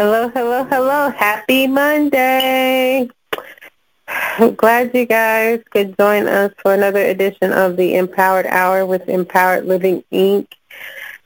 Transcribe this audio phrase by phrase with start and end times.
[0.00, 1.10] Hello, hello, hello.
[1.10, 3.06] Happy Monday.
[4.08, 9.06] I'm glad you guys could join us for another edition of the Empowered Hour with
[9.10, 10.46] Empowered Living Inc.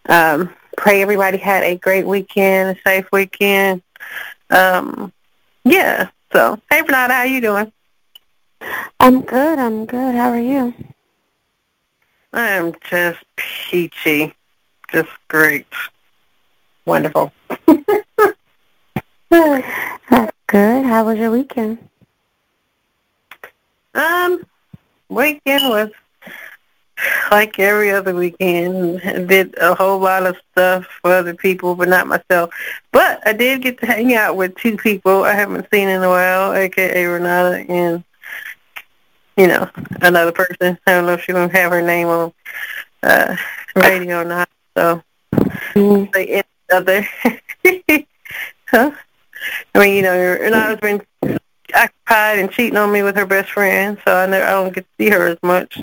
[0.09, 3.81] Um, pray everybody had a great weekend, a safe weekend.
[4.51, 5.13] Um,
[5.65, 6.09] yeah.
[6.33, 7.73] So, hey, Bernada, how you doing?
[8.99, 9.61] I'm good.
[9.61, 10.17] I'm good.
[10.17, 10.75] How are you?
[12.33, 14.35] I'm just peachy.
[14.91, 15.69] Just great.
[16.87, 17.33] Wonderful.
[19.35, 20.87] That's good.
[20.87, 21.79] How was your weekend?
[23.93, 24.47] Um,
[25.09, 25.91] weekend was
[27.33, 29.01] like every other weekend.
[29.29, 32.55] Did a whole lot of stuff for other people, but not myself.
[32.93, 36.09] But I did get to hang out with two people I haven't seen in a
[36.09, 38.05] while, aka Ranada and
[39.37, 39.69] you know
[40.03, 40.79] another person.
[40.87, 42.33] I don't know if she's gonna have her name on
[43.03, 43.35] uh
[43.75, 44.49] radio or not.
[44.77, 45.03] So
[45.35, 46.11] mm-hmm.
[46.13, 47.09] they end other.
[48.69, 48.93] huh?
[49.75, 51.39] I mean, you know, Ranada's been
[51.75, 54.83] occupied and cheating on me with her best friend, so I never I don't get
[54.83, 55.81] to see her as much.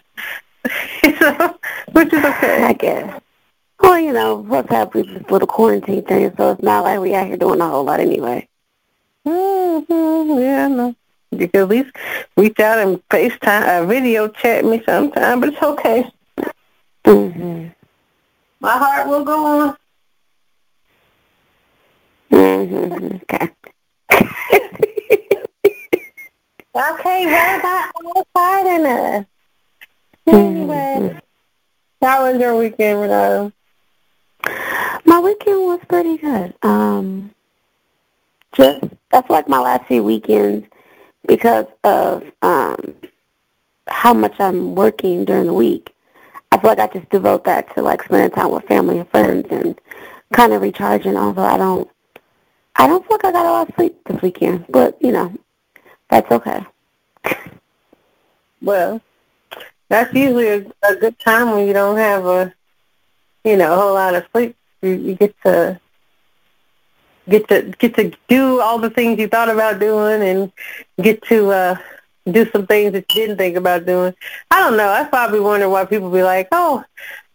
[1.20, 1.60] so,
[1.92, 2.64] which is okay.
[2.64, 3.22] I guess.
[3.80, 7.16] Well, you know, what's happening with this little quarantine thing, so it's not like we
[7.16, 8.48] out here doing a whole lot anyway.
[9.26, 10.40] Mm-hmm.
[10.40, 10.96] Yeah, no.
[11.32, 11.96] You can at least
[12.38, 16.06] reach out and FaceTime, uh, video chat me sometime, but it's okay.
[17.06, 17.68] Mm-hmm.
[18.60, 19.78] My heart will go on.
[22.32, 23.18] Mm-hmm.
[23.24, 23.50] Okay.
[26.76, 29.26] okay, what about outside in us?
[30.28, 31.18] Anyway, mm-hmm.
[32.02, 33.52] how was your weekend, Ranada?
[35.06, 36.54] My weekend was pretty good.
[36.64, 37.32] Um,
[38.54, 40.68] just that's like my last few weekends
[41.28, 42.96] because of um
[43.88, 45.94] how much I'm working during the week.
[46.52, 49.48] I feel like I just devote that to like spending time with family and friends
[49.52, 49.80] and
[50.34, 51.18] kind of recharging.
[51.18, 51.90] Although I don't
[52.82, 55.32] I don't feel like I got a lot of sleep this weekend, but you know,
[56.10, 56.66] that's okay.
[58.62, 59.00] well,
[59.88, 62.54] that's usually a, a good time when you don't have a,
[63.44, 64.56] you know, a whole lot of sleep.
[64.82, 65.80] You, you get to
[67.30, 70.52] get to get to do all the things you thought about doing, and
[71.00, 71.76] get to uh
[72.32, 74.16] do some things that you didn't think about doing.
[74.50, 74.90] I don't know.
[74.90, 76.84] I probably wonder why people be like, "Oh,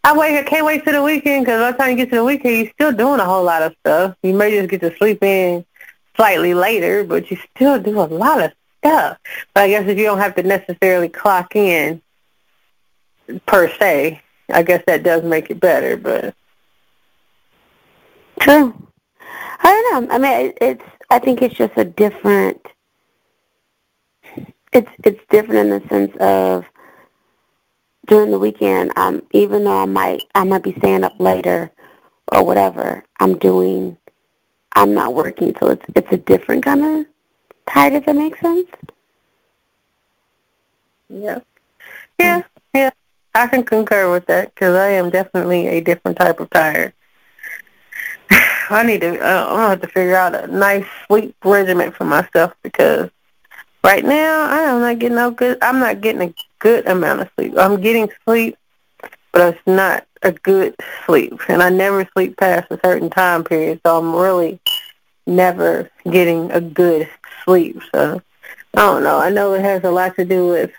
[0.03, 0.37] I wait.
[0.37, 2.57] I can't wait to the weekend because by the time you get to the weekend,
[2.57, 4.15] you're still doing a whole lot of stuff.
[4.23, 5.65] You may just get to sleep in
[6.15, 9.17] slightly later, but you still do a lot of stuff.
[9.53, 12.01] But I guess if you don't have to necessarily clock in
[13.45, 15.97] per se, I guess that does make it better.
[15.97, 16.33] But
[18.39, 18.87] true.
[19.59, 20.15] I don't know.
[20.15, 20.83] I mean, it's.
[21.09, 22.65] I think it's just a different.
[24.71, 26.65] It's it's different in the sense of
[28.07, 31.71] during the weekend, um, even though I might I might be staying up later
[32.31, 33.97] or whatever, I'm doing
[34.73, 37.05] I'm not working, so it's it's a different kind of
[37.67, 37.93] tired.
[37.93, 38.69] If that makes sense.
[41.09, 41.39] Yeah,
[42.19, 42.91] yeah, yeah.
[43.33, 46.93] I can concur with that because I am definitely a different type of tired.
[48.69, 49.19] I need to.
[49.19, 53.09] Uh, I'm gonna have to figure out a nice sleep regimen for myself because
[53.83, 55.57] right now I am not getting no good.
[55.61, 57.53] I'm not getting a good amount of sleep.
[57.57, 58.57] I'm getting sleep,
[59.31, 60.75] but it's not a good
[61.05, 63.81] sleep, and I never sleep past a certain time period.
[63.85, 64.59] So I'm really
[65.25, 67.09] never getting a good
[67.43, 67.81] sleep.
[67.93, 68.21] So
[68.73, 69.19] I don't know.
[69.19, 70.71] I know it has a lot to do with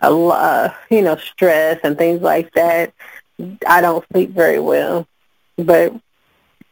[0.00, 2.92] a lot, you know, stress and things like that.
[3.66, 5.06] I don't sleep very well,
[5.56, 5.94] but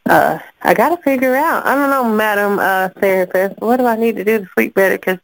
[0.09, 1.65] uh I got to figure out.
[1.65, 3.59] I don't know, Madam uh, Therapist.
[3.59, 4.97] What do I need to do to sleep better?
[4.97, 5.19] Because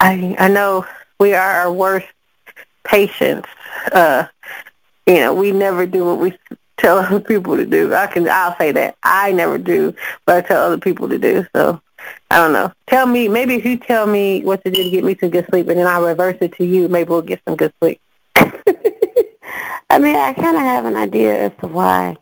[0.00, 0.86] I I know
[1.18, 2.06] we are our worst
[2.84, 3.48] patients.
[3.92, 4.26] Uh,
[5.06, 6.36] you know, we never do what we
[6.76, 7.94] tell other people to do.
[7.94, 11.46] I can, I'll say that I never do what I tell other people to do.
[11.54, 11.80] So
[12.30, 12.72] I don't know.
[12.86, 15.46] Tell me, maybe if you tell me what to do to get me some good
[15.50, 18.00] sleep, and then I'll reverse it to you, maybe we'll get some good sleep.
[18.36, 22.16] I mean, I kind of have an idea as to why,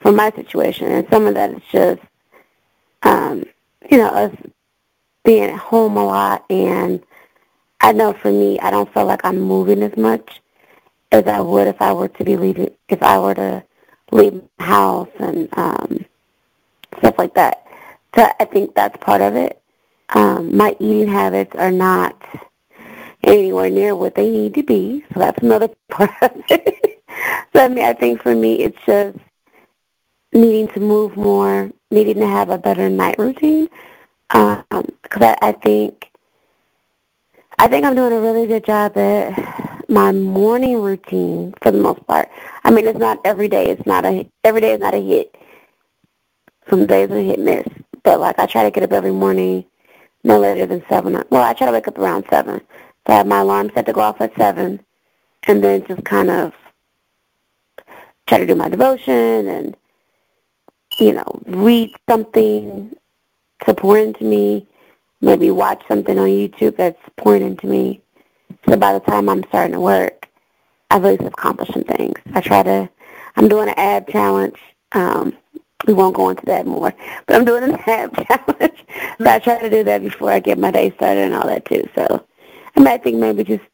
[0.00, 2.00] for my situation, and some of that is just,
[3.02, 3.44] um,
[3.90, 4.34] you know, us
[5.24, 7.02] being at home a lot and
[7.80, 10.40] I know for me, I don't feel like I'm moving as much
[11.12, 13.64] as I would if I were to be leaving, if I were to
[14.12, 16.04] leave my house and um,
[16.98, 17.66] stuff like that.
[18.14, 19.62] So I think that's part of it.
[20.10, 22.20] Um, my eating habits are not
[23.22, 27.02] anywhere near what they need to be, so that's another part of it.
[27.52, 29.18] so I mean, I think for me, it's just
[30.32, 33.68] needing to move more, needing to have a better night routine,
[34.28, 36.09] because um, I, I think
[37.60, 42.06] I think I'm doing a really good job at my morning routine for the most
[42.06, 42.30] part.
[42.64, 43.68] I mean, it's not every day.
[43.68, 45.36] It's not a every day is not a hit.
[46.70, 47.66] Some days are hit miss,
[48.02, 49.66] but like I try to get up every morning
[50.24, 51.22] no later than seven.
[51.28, 52.62] Well, I try to wake up around seven.
[53.06, 54.80] So I have my alarm set to go off at seven,
[55.42, 56.54] and then just kind of
[58.26, 59.76] try to do my devotion and
[60.98, 62.96] you know read something
[63.66, 64.66] to pour into me.
[65.20, 68.00] Maybe watch something on YouTube that's pouring into me.
[68.68, 70.28] So by the time I'm starting to work,
[70.90, 72.18] I've at least accomplished some things.
[72.34, 72.88] I try to.
[73.36, 74.58] I'm doing an ab challenge.
[74.92, 75.36] Um,
[75.86, 76.92] we won't go into that more.
[77.26, 78.84] But I'm doing an ab challenge.
[79.18, 81.64] so I try to do that before I get my day started and all that
[81.64, 81.88] too.
[81.94, 82.24] So
[82.76, 83.64] I, mean, think maybe just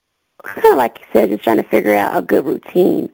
[0.43, 3.11] kind of like you said, just trying to figure out a good routine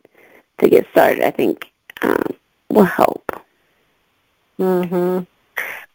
[0.58, 1.23] to get started.
[1.23, 1.70] I think
[2.02, 2.26] um,
[2.70, 3.25] will help.
[4.58, 5.26] Mhm.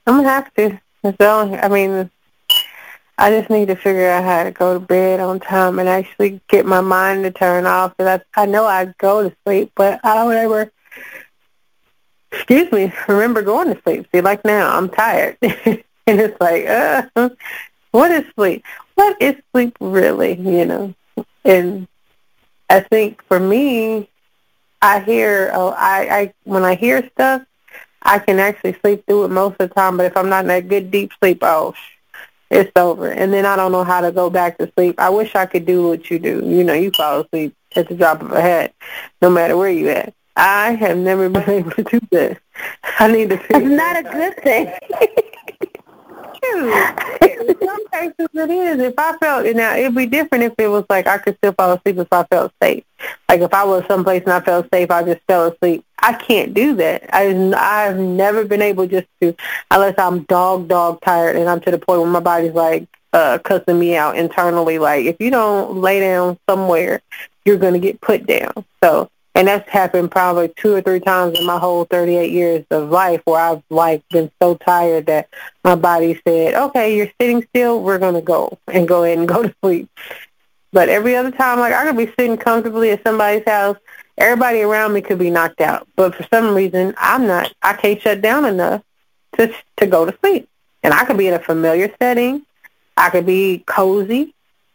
[0.05, 0.79] I'm gonna have to.
[1.19, 2.09] So I mean,
[3.17, 6.39] I just need to figure out how to go to bed on time and actually
[6.47, 7.97] get my mind to turn off.
[7.97, 10.71] Because I, I know I go to sleep, but I don't ever
[12.31, 14.07] excuse me, remember going to sleep.
[14.11, 15.37] See, like now, I'm tired.
[15.41, 17.29] and it's like, uh,
[17.91, 18.63] what is sleep?
[18.95, 20.93] What is sleep really, you know?
[21.43, 21.87] And
[22.69, 24.09] I think for me,
[24.81, 27.43] I hear, oh, I, I, when I hear stuff,
[28.01, 29.97] I can actually sleep through it most of the time.
[29.97, 31.73] But if I'm not in that good deep sleep, oh,
[32.49, 33.09] it's over.
[33.09, 34.99] And then I don't know how to go back to sleep.
[34.99, 36.41] I wish I could do what you do.
[36.45, 38.73] You know, you fall asleep at the drop of a hat,
[39.21, 40.13] no matter where you at.
[40.35, 42.39] I have never been able to do that.
[42.99, 44.73] I need to It's not a good thing.
[46.43, 48.79] In some cases it is.
[48.79, 51.73] If I felt now it'd be different if it was like I could still fall
[51.73, 52.83] asleep if I felt safe.
[53.29, 55.85] Like if I was someplace and I felt safe, I just fell asleep.
[55.99, 57.09] I can't do that.
[57.13, 59.35] I I've never been able just to
[59.71, 63.39] unless I'm dog dog tired and I'm to the point where my body's like uh
[63.39, 64.79] cussing me out internally.
[64.79, 67.01] Like if you don't lay down somewhere,
[67.45, 68.65] you're gonna get put down.
[68.83, 72.89] So and that's happened probably two or three times in my whole 38 years of
[72.89, 75.29] life where I've like been so tired that
[75.63, 79.27] my body said, okay, you're sitting still, we're going to go and go ahead and
[79.27, 79.91] go to sleep.
[80.73, 83.77] But every other time, like I could be sitting comfortably at somebody's house,
[84.17, 85.87] everybody around me could be knocked out.
[85.95, 88.81] But for some reason, I'm not, I can't shut down enough
[89.37, 90.49] to, to go to sleep.
[90.81, 92.43] And I could be in a familiar setting.
[92.97, 94.33] I could be cozy.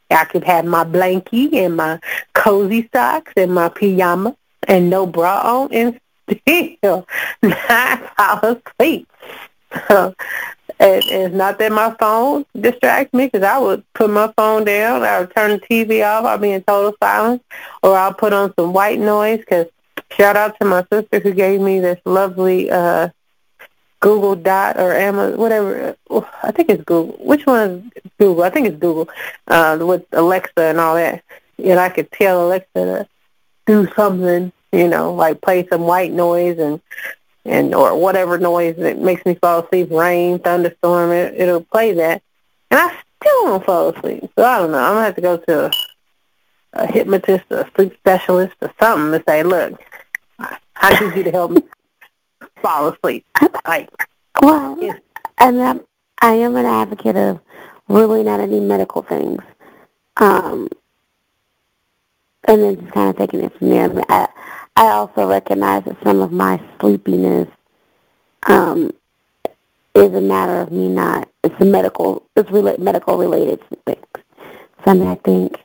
[0.09, 1.99] I could have my blankie and my
[2.33, 4.37] cozy socks and my pajama
[4.69, 6.01] and no bra on and
[6.31, 7.07] still
[7.43, 9.09] not fall asleep.
[9.89, 10.15] So,
[10.81, 15.03] it, it's not that my phone distracts me because I would put my phone down,
[15.03, 17.43] I would turn the TV off, I'll be in total silence,
[17.83, 19.67] or I'll put on some white noise because
[20.11, 23.09] shout out to my sister who gave me this lovely uh
[24.03, 25.97] Google Dot or Amazon, whatever.
[26.43, 27.17] I think it's Google.
[27.25, 28.43] Which one is Google?
[28.43, 29.09] I think it's Google
[29.47, 31.23] uh, with Alexa and all that.
[31.63, 33.09] And I could tell Alexa to
[33.67, 36.81] do something, you know, like play some white noise and
[37.45, 42.23] and or whatever noise that makes me fall asleep, rain, thunderstorm, it, it'll play that,
[42.71, 44.31] and I still don't fall asleep.
[44.37, 44.79] So I don't know.
[44.79, 45.71] I'm gonna have to go to a,
[46.75, 49.81] a hypnotist, a sleep specialist, or something to say, look,
[50.39, 51.63] I need you to help me
[52.61, 53.27] fall asleep.
[53.67, 53.91] Like,
[54.41, 54.99] well, yeah.
[55.39, 55.81] and I'm,
[56.21, 57.41] I am an advocate of
[57.89, 59.43] ruling out any medical things.
[60.17, 60.69] Um,
[62.45, 63.91] and then just kind of taking it from there.
[63.91, 64.29] I, I,
[64.77, 67.49] I also recognize that some of my sleepiness
[68.47, 68.91] um,
[69.95, 71.29] is a matter of me not.
[71.45, 72.27] It's a medical.
[72.37, 74.05] It's rela- medical related things.
[74.85, 75.57] So I mean, I think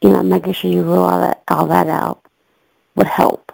[0.00, 2.24] you know making sure you rule all that all that out
[2.96, 3.52] would help.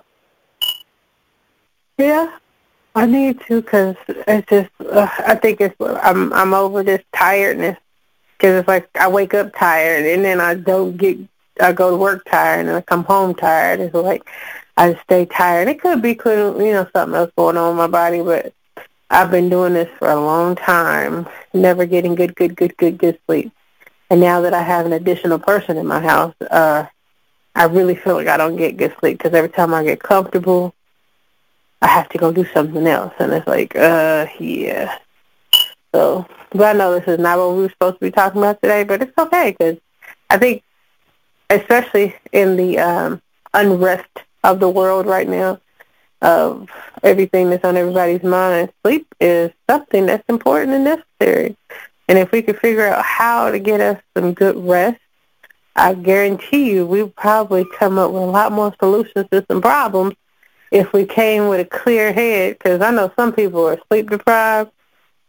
[1.99, 2.39] Yeah,
[2.95, 4.71] I need to because it's just.
[4.81, 5.75] Uh, I think it's.
[5.81, 6.33] I'm.
[6.33, 7.79] I'm over this tiredness
[8.37, 11.19] because it's like I wake up tired and then I don't get
[11.61, 13.81] I go to work tired and I come home tired.
[13.81, 14.23] It's like
[14.77, 15.69] I stay tired.
[15.69, 18.53] It could be, you know, something else going on in my body, but
[19.11, 23.19] I've been doing this for a long time, never getting good, good, good, good, good
[23.27, 23.53] sleep.
[24.11, 26.87] And now that I have an additional person in my house, uh,
[27.55, 30.75] I really feel like I don't get good sleep because every time I get comfortable,
[31.81, 34.99] I have to go do something else, and it's like, uh, yeah.
[35.95, 38.61] So, but I know this is not what we were supposed to be talking about
[38.63, 39.79] today, but it's okay because
[40.29, 40.63] I think
[41.51, 43.23] especially in the um,
[43.55, 44.09] unrest
[44.45, 45.61] of the world right now,
[46.23, 46.69] of
[47.03, 51.57] everything that's on everybody's mind, sleep is something that's important and necessary.
[52.09, 55.01] And if we could figure out how to get us some good rest,
[55.75, 60.15] I guarantee you we'd probably come up with a lot more solutions to some problems
[60.71, 62.57] if we came with a clear head.
[62.59, 64.71] Because I know some people are sleep deprived,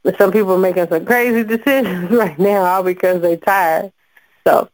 [0.03, 3.91] but some people are making some crazy decisions right now all because they're tired.
[4.45, 4.69] So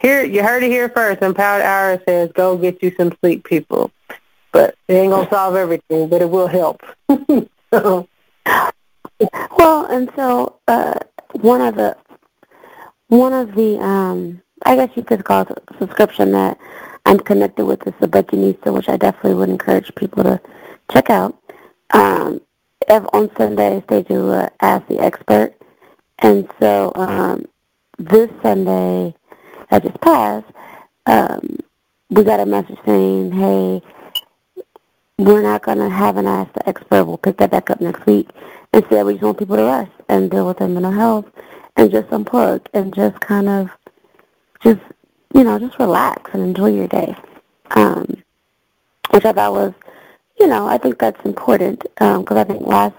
[0.00, 1.22] here, you heard it here first.
[1.22, 3.90] Empowered Hour says, "Go get you some sleep, people."
[4.52, 6.82] But it ain't gonna solve everything, but it will help.
[7.72, 8.08] so,
[9.58, 10.98] Well, and so uh,
[11.32, 11.96] one of the
[13.08, 16.58] one of the um, I guess you could call it a subscription that
[17.06, 20.40] I'm connected with is the Buckinista, which I definitely would encourage people to
[20.90, 21.36] check out.
[21.92, 22.40] Um,
[22.88, 25.54] on Sundays they do uh, Ask the Expert,
[26.20, 27.44] and so um,
[27.98, 29.14] this Sunday
[29.70, 30.46] that just passed,
[31.06, 31.58] um,
[32.10, 33.82] we got a message saying, "Hey,
[35.18, 37.04] we're not going to have an Ask the Expert.
[37.04, 38.28] We'll pick that back up next week.
[38.72, 41.26] Instead, we just want people to rest and deal with their mental health
[41.76, 43.70] and just unplug and just kind of
[44.62, 44.80] just
[45.34, 47.14] you know just relax and enjoy your day."
[47.76, 48.22] Um,
[49.10, 49.74] which I thought was
[50.40, 52.94] you know, I think that's important because um, I think last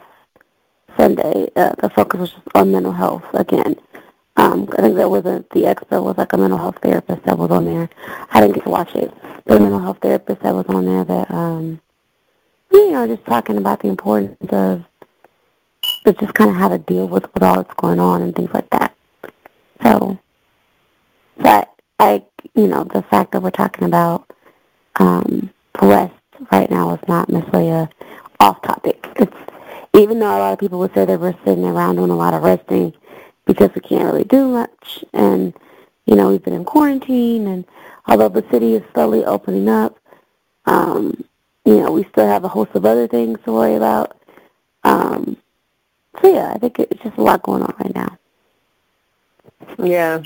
[0.95, 3.75] Sunday uh, the focus was just on mental health again.
[4.37, 7.37] Um, I think there was a, the expert was like a mental health therapist that
[7.37, 7.89] was on there.
[8.31, 9.13] I didn't get to watch it.
[9.45, 11.81] The mental health therapist that was on there that, um,
[12.71, 14.85] you know, just talking about the importance of,
[16.05, 18.51] of just kind of how to deal with, with all that's going on and things
[18.53, 18.95] like that.
[19.83, 20.17] So,
[21.37, 21.69] that,
[21.99, 22.23] I,
[22.55, 24.31] you know, the fact that we're talking about
[24.95, 25.49] um,
[25.81, 26.13] rest
[26.51, 27.89] right now is not necessarily a
[28.39, 29.05] off topic.
[29.17, 29.35] It's
[29.93, 32.33] even though a lot of people would say that we're sitting around doing a lot
[32.33, 32.93] of resting
[33.53, 35.53] because we can't really do much and
[36.05, 37.65] you know, we've been in quarantine and
[38.07, 39.97] although the city is slowly opening up,
[40.65, 41.23] um,
[41.65, 44.17] you know, we still have a host of other things to worry about.
[44.83, 45.37] Um,
[46.21, 48.17] so yeah, I think it's just a lot going on right now.
[49.77, 50.21] Yeah.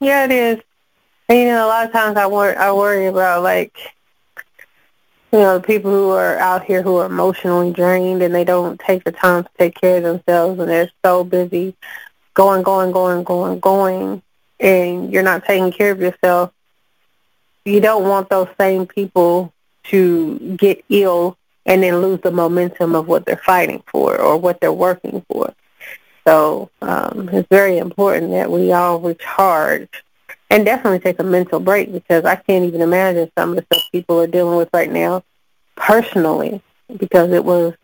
[0.00, 0.60] Yeah, it is.
[1.28, 3.76] And, you know, a lot of times I I worry about like
[5.32, 8.78] you know, the people who are out here who are emotionally drained and they don't
[8.78, 11.74] take the time to take care of themselves and they're so busy
[12.34, 14.22] going, going, going, going, going,
[14.60, 16.52] and you're not taking care of yourself,
[17.64, 19.52] you don't want those same people
[19.84, 21.36] to get ill
[21.66, 25.54] and then lose the momentum of what they're fighting for or what they're working for.
[26.26, 29.88] So um, it's very important that we all recharge
[30.50, 33.90] and definitely take a mental break because I can't even imagine some of the stuff
[33.92, 35.22] people are dealing with right now
[35.76, 36.62] personally
[36.96, 37.74] because it was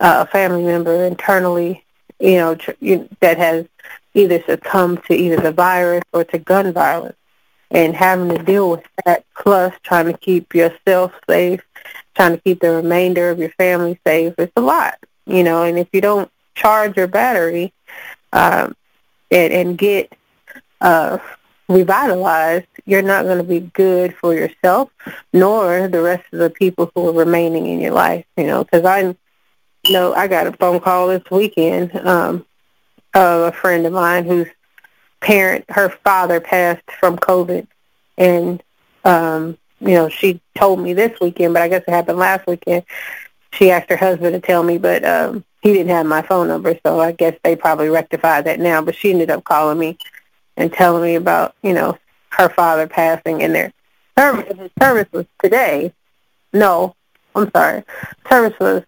[0.00, 1.84] uh, a family member internally,
[2.22, 3.66] you know, tr- you, that has
[4.14, 7.16] either succumbed to either the virus or to gun violence.
[7.70, 11.62] And having to deal with that, plus trying to keep yourself safe,
[12.14, 15.62] trying to keep the remainder of your family safe, it's a lot, you know.
[15.62, 17.72] And if you don't charge your battery
[18.32, 18.76] um,
[19.30, 20.12] and, and get
[20.82, 21.16] uh,
[21.66, 24.90] revitalized, you're not going to be good for yourself,
[25.32, 28.26] nor the rest of the people who are remaining in your life.
[28.36, 29.16] You know, because I
[29.90, 32.44] know I got a phone call this weekend um,
[33.14, 34.48] of a friend of mine whose
[35.20, 37.66] parent, her father, passed from COVID,
[38.18, 38.62] and
[39.04, 42.84] um, you know, she told me this weekend, but I guess it happened last weekend.
[43.52, 46.78] She asked her husband to tell me, but um, he didn't have my phone number,
[46.86, 48.80] so I guess they probably rectified that now.
[48.80, 49.98] But she ended up calling me
[50.56, 51.98] and telling me about, you know,
[52.30, 53.72] her father passing and their
[54.16, 54.56] service.
[54.56, 55.92] His service was today.
[56.52, 56.94] No,
[57.34, 57.82] I'm sorry.
[58.28, 58.84] Service was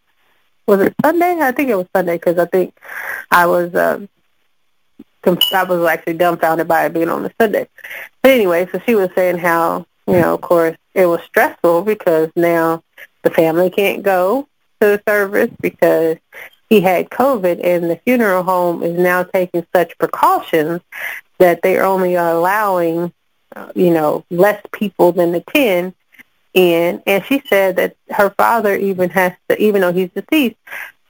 [0.66, 1.38] was it Sunday?
[1.40, 2.76] I think it was Sunday because I think
[3.30, 4.08] I was um,
[5.24, 7.68] I was actually dumbfounded by it being on a Sunday.
[8.22, 12.30] But anyway, so she was saying how you know, of course, it was stressful because
[12.36, 12.82] now
[13.22, 14.46] the family can't go
[14.80, 16.18] to the service because
[16.68, 20.80] he had COVID, and the funeral home is now taking such precautions
[21.38, 23.12] that they're only allowing,
[23.54, 25.94] uh, you know, less people than the 10
[26.54, 27.02] in.
[27.06, 30.56] And she said that her father even has to, even though he's deceased,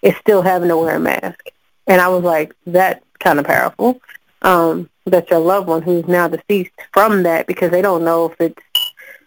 [0.03, 1.51] is still having to wear a mask.
[1.87, 4.01] And I was like, that's kind of powerful.
[4.43, 8.41] Um, that your loved one who's now deceased from that because they don't know if
[8.41, 8.63] it's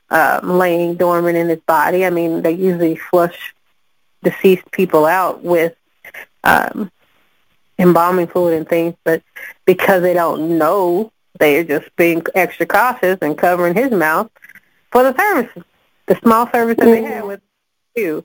[0.09, 2.05] um, laying dormant in his body.
[2.05, 3.53] I mean, they usually flush
[4.23, 5.75] deceased people out with
[6.43, 6.91] um,
[7.77, 9.21] embalming fluid and things, but
[9.65, 14.31] because they don't know, they're just being extra cautious and covering his mouth
[14.91, 15.63] for the services,
[16.07, 17.27] the small service that they had mm-hmm.
[17.27, 17.41] with
[17.95, 18.23] you.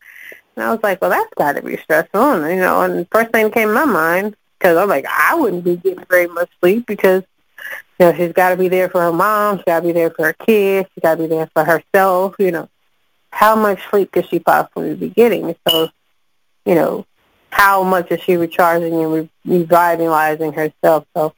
[0.57, 2.83] And I was like, well, that's got to be stressful, and, you know.
[2.83, 5.77] And the first thing that came to my mind, because I'm like, I wouldn't be
[5.77, 7.23] getting very much sleep because,
[7.99, 10.11] you know, she's got to be there for her mom, she's got to be there
[10.11, 12.37] for her kids, she's got to be there for herself.
[12.39, 12.69] You know,
[13.31, 15.55] how much sleep could she possibly be getting?
[15.67, 15.89] So,
[16.67, 17.07] you know,
[17.53, 21.07] how much is she recharging and re- revitalizing herself.
[21.15, 21.35] So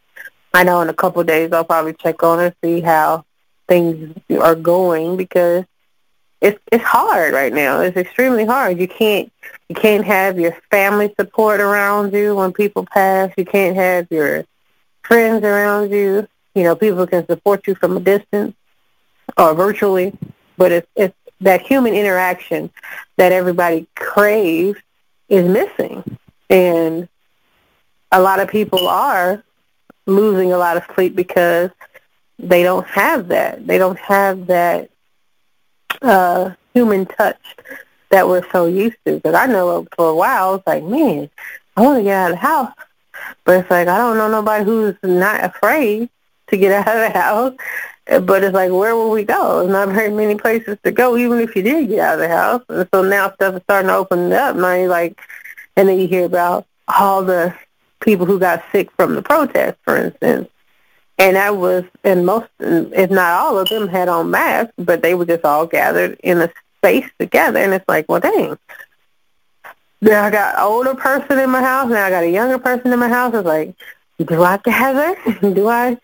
[0.55, 3.25] I know in a couple of days I'll probably check on her, see how
[3.69, 5.65] things are going because
[6.41, 7.81] it's it's hard right now.
[7.81, 8.79] It's extremely hard.
[8.79, 9.33] You can't
[9.69, 13.33] you can't have your family support around you when people pass.
[13.37, 14.45] You can't have your
[15.03, 16.26] friends around you.
[16.55, 18.55] You know, people can support you from a distance
[19.37, 20.17] or virtually,
[20.57, 22.71] but it's it's that human interaction
[23.17, 24.79] that everybody craves
[25.29, 26.19] is missing.
[26.50, 27.09] And
[28.12, 29.43] a lot of people are
[30.07, 31.71] losing a lot of sleep because
[32.38, 33.67] they don't have that.
[33.67, 34.91] They don't have that
[36.03, 37.41] uh, human touch
[38.11, 39.17] that we're so used to.
[39.17, 41.31] Because I know for a while, I was like, man,
[41.77, 42.73] I want to get out of the house.
[43.45, 46.09] But it's like, I don't know nobody who's not afraid
[46.49, 47.55] to get out of the house.
[48.07, 49.61] But it's like, where will we go?
[49.61, 52.29] There's not very many places to go, even if you did get out of the
[52.29, 52.63] house.
[52.69, 54.57] And so now stuff is starting to open up.
[54.57, 55.19] Now you're like,
[55.77, 57.55] and then you hear about all the
[58.01, 60.49] people who got sick from the protest, for instance.
[61.18, 65.14] And I was, and most, if not all of them, had on masks, but they
[65.14, 67.61] were just all gathered in a space together.
[67.61, 68.59] And it's like, well, dang.
[70.00, 71.88] Now I got an older person in my house.
[71.88, 73.33] Now I got a younger person in my house.
[73.35, 73.75] It's like,
[74.18, 75.16] do I gather?
[75.54, 75.97] do I?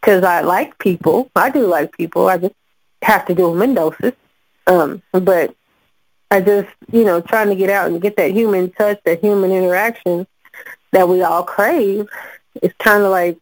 [0.00, 1.30] Because I like people.
[1.34, 2.28] I do like people.
[2.28, 2.54] I just
[3.02, 4.12] have to do them in doses.
[4.66, 5.54] Um, but
[6.30, 9.50] I just, you know, trying to get out and get that human touch, that human
[9.50, 10.26] interaction
[10.92, 12.08] that we all crave.
[12.62, 13.38] It's kind of like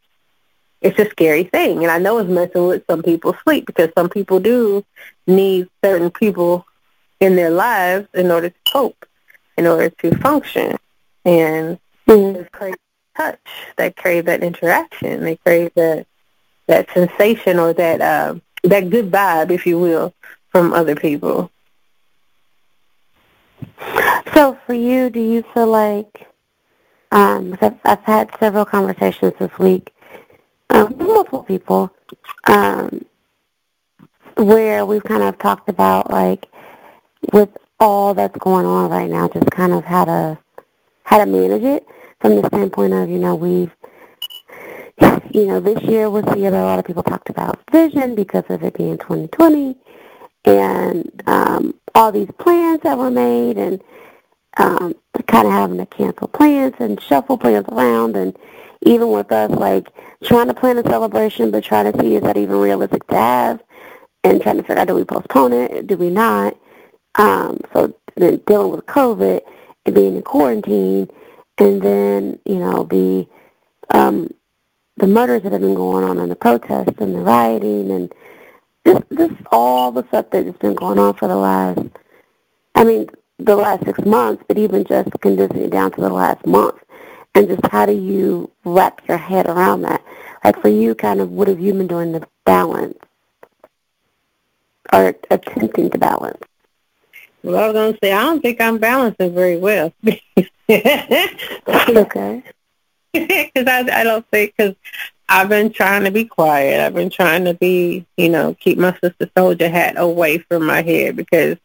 [0.81, 1.83] it's a scary thing.
[1.83, 4.85] And I know it's messing with some people's sleep because some people do
[5.27, 6.67] need certain people
[7.21, 9.07] in their lives in order to cope,
[9.57, 10.77] in order to function.
[11.25, 12.39] And mm-hmm.
[12.39, 12.75] they crave
[13.17, 13.39] touch,
[13.77, 16.07] they crave that interaction, they crave that
[16.67, 20.15] that sensation or that uh, that good vibe, if you will,
[20.51, 21.51] from other people.
[24.35, 26.27] So for you, do you feel like,
[27.11, 29.93] um, I've, I've had several conversations this week
[30.71, 31.95] um, multiple people,
[32.45, 33.05] um,
[34.37, 36.47] where we've kind of talked about like
[37.33, 40.39] with all that's going on right now, just kind of how to
[41.05, 41.87] how to manage it
[42.21, 43.71] from the standpoint of you know we've
[45.33, 48.15] you know this year was the year that a lot of people talked about vision
[48.15, 49.77] because of it being 2020
[50.45, 53.83] and um, all these plans that were made and
[54.59, 54.95] um,
[55.27, 58.37] kind of having to cancel plans and shuffle plans around and
[58.83, 59.89] even with us, like
[60.25, 63.63] trying to plan a celebration, but trying to see is that even realistic to have,
[64.25, 66.57] and trying to figure out do we postpone it, do we not?
[67.17, 69.41] Um, so then dealing with COVID
[69.87, 71.09] and being in quarantine,
[71.59, 73.27] and then you know the
[73.91, 74.31] um,
[74.97, 78.13] the murders that have been going on and the protests and the rioting and
[78.85, 81.81] this this all the stuff that has been going on for the last
[82.75, 86.47] I mean the last six months, but even just condensing it down to the last
[86.47, 86.77] month
[87.35, 90.03] and just how do you wrap your head around that?
[90.45, 92.99] Like for you, kind of, what have you been doing to balance
[94.93, 96.43] or attempting to balance?
[97.43, 99.93] Well, I was going to say, I don't think I'm balancing very well.
[100.69, 102.43] okay.
[103.13, 104.77] Because I, I don't think, because
[105.29, 106.81] I've been trying to be quiet.
[106.81, 110.83] I've been trying to be, you know, keep my sister soldier hat away from my
[110.83, 111.57] head because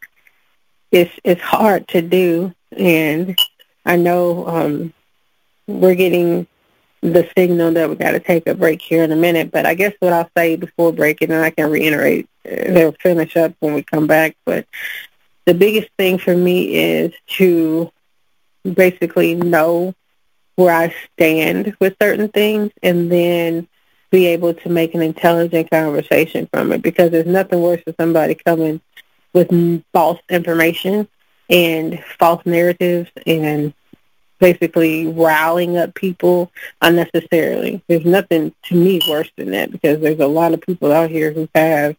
[0.92, 2.54] it's it's hard to do.
[2.78, 3.38] And
[3.86, 4.94] I know um
[5.68, 6.48] we're getting
[7.02, 9.52] the signal that we got to take a break here in a minute.
[9.52, 13.36] But I guess what I'll say before breaking, and then I can reiterate, they'll finish
[13.38, 14.36] up when we come back.
[14.46, 14.66] But
[15.46, 17.92] the biggest thing for me is to
[18.64, 19.94] basically know
[20.56, 23.68] where I stand with certain things and then
[24.10, 28.36] be able to make an intelligent conversation from it because there's nothing worse than somebody
[28.36, 28.80] coming
[29.34, 29.50] with
[29.92, 31.08] false information
[31.50, 33.74] and false narratives and
[34.40, 37.82] basically riling up people unnecessarily.
[37.88, 41.32] There's nothing to me worse than that because there's a lot of people out here
[41.32, 41.96] who have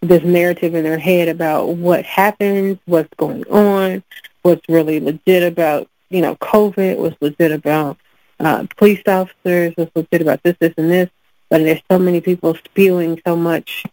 [0.00, 4.02] this narrative in their head about what happens, what's going on,
[4.42, 7.98] what's really legit about, you know, COVID, what's legit about
[8.40, 11.08] uh, police officers, what's legit about this, this, and this.
[11.48, 13.84] But there's so many people spewing so much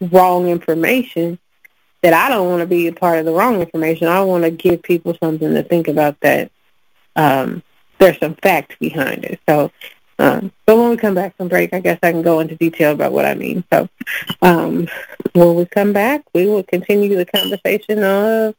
[0.00, 1.38] wrong information
[2.02, 4.06] that I don't want to be a part of the wrong information.
[4.06, 6.52] I want to give people something to think about that
[7.16, 7.62] um,
[7.98, 9.40] there's some facts behind it.
[9.48, 9.70] So,
[10.18, 12.92] um, but when we come back from break, I guess I can go into detail
[12.92, 13.64] about what I mean.
[13.72, 13.88] So,
[14.42, 14.88] um,
[15.32, 18.54] when we come back, we will continue the conversation of,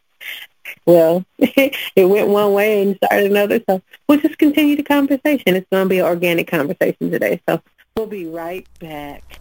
[0.85, 3.61] well, it went one way and started another.
[3.67, 5.55] So we'll just continue the conversation.
[5.55, 7.41] It's going to be an organic conversation today.
[7.47, 7.61] So
[7.95, 9.39] we'll be right back.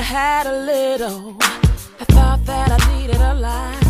[0.00, 3.84] I had a little, I thought that I needed a lot.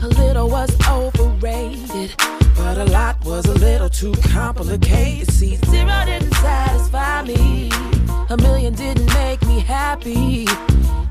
[0.00, 2.14] A little was overrated,
[2.54, 5.28] but a lot was a little too complicated.
[5.32, 7.70] See, zero didn't satisfy me,
[8.30, 10.46] a million didn't make me happy.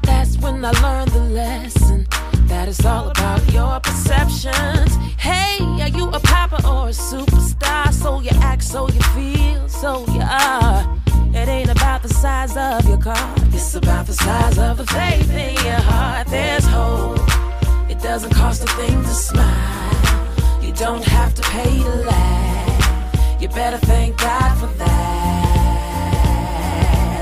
[0.03, 2.07] That's when I learned the lesson
[2.47, 4.95] that it's all about your perceptions.
[5.17, 7.91] Hey, are you a papa or a superstar?
[7.91, 11.01] So you act, so you feel, so you are.
[11.35, 15.29] It ain't about the size of your car, it's about the size of the faith
[15.31, 16.27] in your heart.
[16.27, 17.19] There's hope.
[17.89, 20.63] It doesn't cost a thing to smile.
[20.63, 23.41] You don't have to pay to laugh.
[23.41, 24.95] You better thank God for that.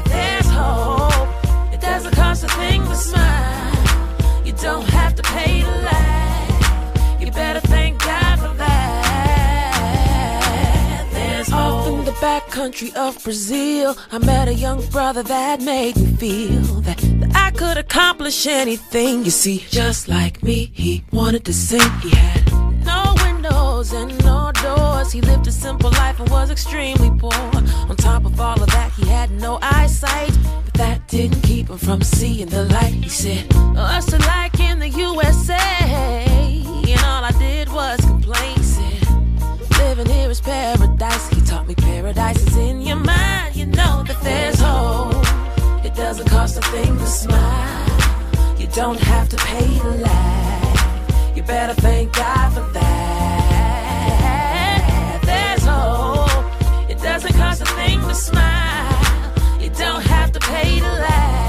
[0.05, 1.73] There's hope.
[1.73, 4.45] It doesn't cost a thing to smile.
[4.45, 5.92] You don't have to pay to laugh.
[12.53, 17.49] Country of Brazil, I met a young brother that made me feel that, that I
[17.49, 19.25] could accomplish anything.
[19.25, 21.89] You see, just like me, he wanted to sing.
[22.03, 22.53] He had
[22.85, 25.11] no windows and no doors.
[25.11, 27.33] He lived a simple life and was extremely poor.
[27.89, 30.37] On top of all of that, he had no eyesight.
[30.65, 32.93] But that didn't keep him from seeing the light.
[32.93, 35.57] He said, Us are like in the USA.
[35.57, 38.62] And all I did was complain.
[39.95, 41.29] Living here is paradise.
[41.29, 43.55] He taught me paradise is in your mind.
[43.55, 45.23] You know that there's hope.
[45.85, 48.57] It doesn't cost a thing to smile.
[48.57, 51.37] You don't have to pay to laugh.
[51.37, 53.59] You better thank God for that.
[55.29, 56.89] There's hope.
[56.89, 59.31] It doesn't cost a thing to smile.
[59.61, 61.42] You don't have to pay to laugh.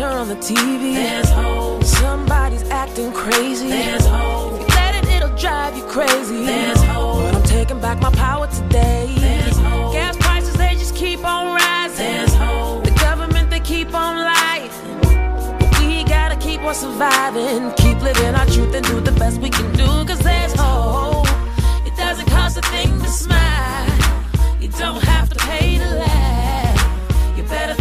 [0.00, 1.84] Turn on the TV, there's hope.
[1.84, 3.68] Somebody's acting crazy.
[3.68, 4.54] There's hope.
[4.54, 6.42] If you let it, it'll drive you crazy.
[6.46, 7.20] There's hope.
[7.24, 9.14] But I'm taking back my power today.
[9.18, 9.92] There's hope.
[9.92, 11.98] Gas prices, they just keep on rising.
[11.98, 12.84] There's hope.
[12.84, 14.70] The government, they keep on lying.
[15.60, 17.70] But we gotta keep on surviving.
[17.82, 19.84] Keep living our truth and do the best we can do.
[20.08, 21.28] Cause there's hope.
[21.86, 23.92] It doesn't cost a thing to smile.
[24.62, 27.36] You don't have to pay to laugh.
[27.36, 27.79] You better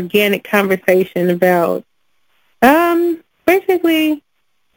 [0.00, 1.84] organic conversation about
[2.62, 4.22] um, basically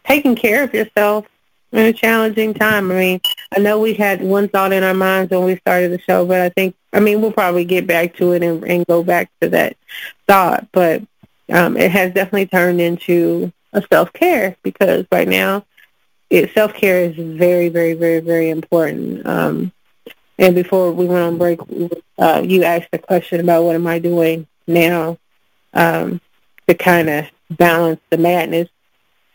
[0.05, 1.25] taking care of yourself
[1.71, 2.91] in a challenging time.
[2.91, 3.21] I mean,
[3.55, 6.39] I know we had one thought in our minds when we started the show, but
[6.41, 9.49] I think, I mean, we'll probably get back to it and, and go back to
[9.49, 9.75] that
[10.27, 10.67] thought.
[10.71, 11.01] But
[11.51, 15.65] um, it has definitely turned into a self-care because right now,
[16.29, 19.25] it, self-care is very, very, very, very important.
[19.25, 19.71] Um,
[20.37, 21.59] and before we went on break,
[22.17, 25.17] uh, you asked a question about what am I doing now
[25.73, 26.21] um,
[26.67, 28.69] to kind of balance the madness,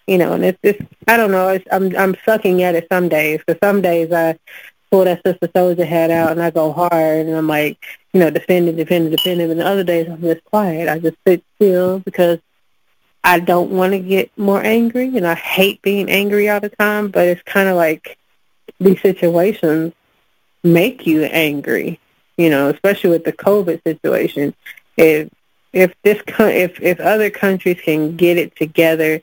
[0.07, 0.33] you know.
[0.33, 1.49] And it's just I don't know.
[1.49, 4.39] It's, I'm I'm sucking at it some days because some days I
[4.91, 7.79] pull that sister soldier hat out and I go hard and I'm like,
[8.13, 9.51] you know, defending, defending, defending.
[9.51, 10.89] And the other days I'm just quiet.
[10.89, 12.39] I just sit still because
[13.23, 17.09] I don't want to get more angry and I hate being angry all the time.
[17.09, 18.17] But it's kind of like
[18.81, 19.93] these situations
[20.63, 22.01] make you angry,
[22.37, 24.55] you know, especially with the COVID situation.
[24.99, 25.31] If
[25.73, 29.23] if this if if other countries can get it together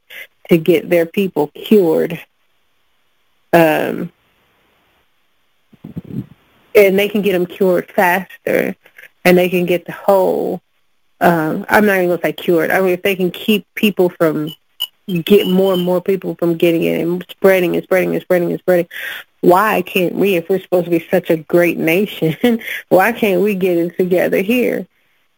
[0.49, 2.19] to get their people cured,
[3.51, 4.11] um,
[6.73, 8.75] and they can get them cured faster,
[9.25, 10.61] and they can get the whole.
[11.19, 12.71] Um, I'm not even gonna say cured.
[12.71, 14.49] I mean, if they can keep people from
[15.07, 18.59] get more and more people from getting it and spreading and spreading and spreading and
[18.59, 18.87] spreading.
[19.41, 22.59] Why can't we, if we're supposed to be such a great nation,
[22.89, 24.87] why can't we get it together here?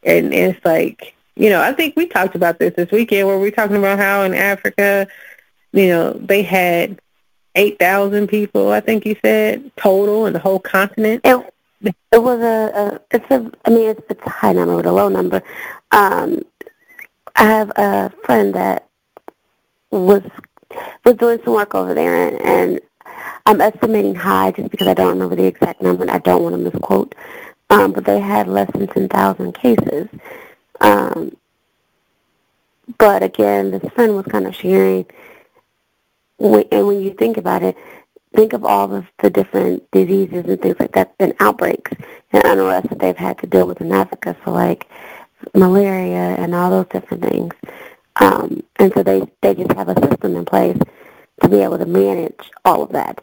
[0.07, 3.43] And it's like, you know, I think we talked about this this weekend where we
[3.43, 5.07] were talking about how in Africa,
[5.73, 6.99] you know, they had
[7.55, 11.21] 8,000 people, I think you said, total in the whole continent.
[11.23, 11.45] It,
[12.11, 14.91] it was a, a, it's a, I mean, it's, it's a high number, but a
[14.91, 15.43] low number.
[15.91, 16.43] Um,
[17.35, 18.87] I have a friend that
[19.91, 20.23] was
[21.05, 22.81] was doing some work over there, and, and
[23.45, 26.53] I'm estimating high just because I don't remember the exact number, and I don't want
[26.53, 27.15] to misquote.
[27.69, 30.07] Um, but they had less than 10,000 cases.
[30.79, 31.35] Um,
[32.97, 35.05] but again, this friend was kind of sharing,
[36.39, 37.75] and when you think about it,
[38.33, 41.91] think of all of the different diseases and things like that, and outbreaks
[42.31, 44.37] and unrest that they've had to deal with in Africa.
[44.45, 44.87] So like
[45.53, 47.53] malaria and all those different things.
[48.17, 50.77] Um, and so they, they just have a system in place
[51.41, 53.21] to be able to manage all of that.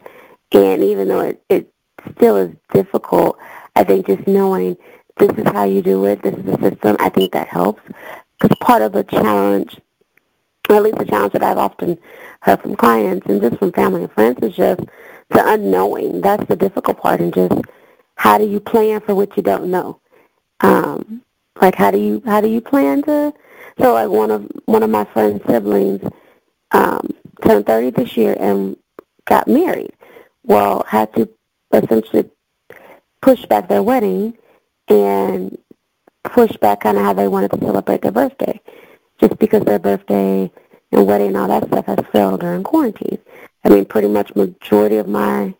[0.51, 1.73] And even though it, it
[2.15, 3.37] still is difficult,
[3.75, 4.77] I think just knowing
[5.17, 7.81] this is how you do it, this is the system, I think that helps.
[8.39, 9.79] Because part of the challenge,
[10.69, 11.97] or at least the challenge that I've often
[12.41, 14.81] heard from clients and just from family and friends is just
[15.29, 16.21] the unknowing.
[16.21, 17.61] That's the difficult part and just
[18.15, 19.99] how do you plan for what you don't know?
[20.61, 21.21] Um,
[21.61, 23.33] like how do you how do you plan to
[23.79, 26.01] so like one of one of my friend's siblings
[26.71, 27.09] um
[27.43, 28.75] turned thirty this year and
[29.25, 29.93] got married.
[30.43, 31.27] Well, had to
[31.83, 32.29] essentially
[33.21, 34.37] push back their wedding
[34.87, 35.57] and
[36.23, 38.59] push back kind of how they wanted to celebrate their birthday,
[39.19, 40.51] just because their birthday
[40.91, 43.19] and wedding and all that stuff has failed during quarantine.
[43.63, 45.55] I mean, pretty much majority of my,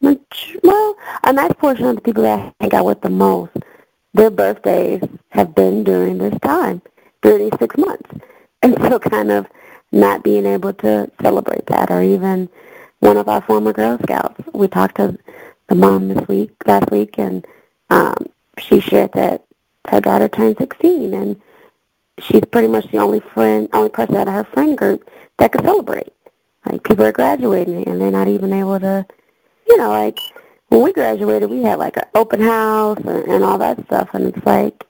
[0.00, 3.52] well, a nice portion of the people that I hang out with the most,
[4.12, 6.82] their birthdays have been during this time,
[7.22, 8.10] during these six months.
[8.62, 9.46] And so kind of
[9.92, 12.48] not being able to celebrate that or even
[13.00, 14.40] one of our former Girl Scouts.
[14.52, 15.18] We talked to
[15.68, 17.46] the mom this week, last week, and
[17.90, 18.26] um,
[18.58, 19.44] she shared that
[19.88, 21.40] her daughter turned 16, and
[22.18, 25.62] she's pretty much the only friend, only person out of her friend group that could
[25.64, 26.12] celebrate.
[26.64, 29.06] Like people are graduating, and they're not even able to,
[29.68, 30.18] you know, like
[30.68, 34.34] when we graduated, we had like an open house and, and all that stuff, and
[34.34, 34.84] it's like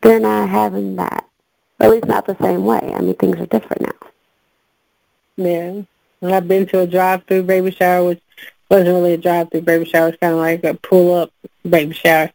[0.00, 1.28] they're not having that,
[1.78, 2.92] at least not the same way.
[2.96, 4.08] I mean, things are different now.
[5.36, 5.82] Yeah.
[6.22, 8.22] I've been to a drive-through baby shower, which
[8.70, 10.08] wasn't really a drive-through baby shower.
[10.08, 11.32] It's kind of like a pull-up
[11.68, 12.30] baby shower,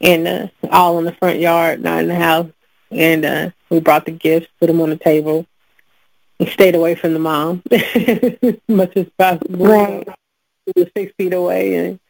[0.00, 2.50] and uh, all in the front yard, not in the house.
[2.90, 5.46] And uh, we brought the gifts, put them on the table,
[6.38, 9.66] and stayed away from the mom as much as possible.
[9.66, 10.06] Right.
[10.66, 12.00] We were six feet away, and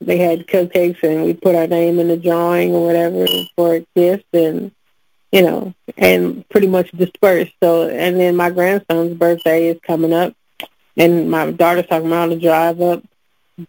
[0.00, 3.86] they had cupcakes, and we put our name in the drawing or whatever for a
[3.94, 4.72] gift, and
[5.30, 7.54] you know, and pretty much dispersed.
[7.62, 10.34] So, and then my grandson's birthday is coming up,
[10.96, 13.02] and my daughter's talking about to drive up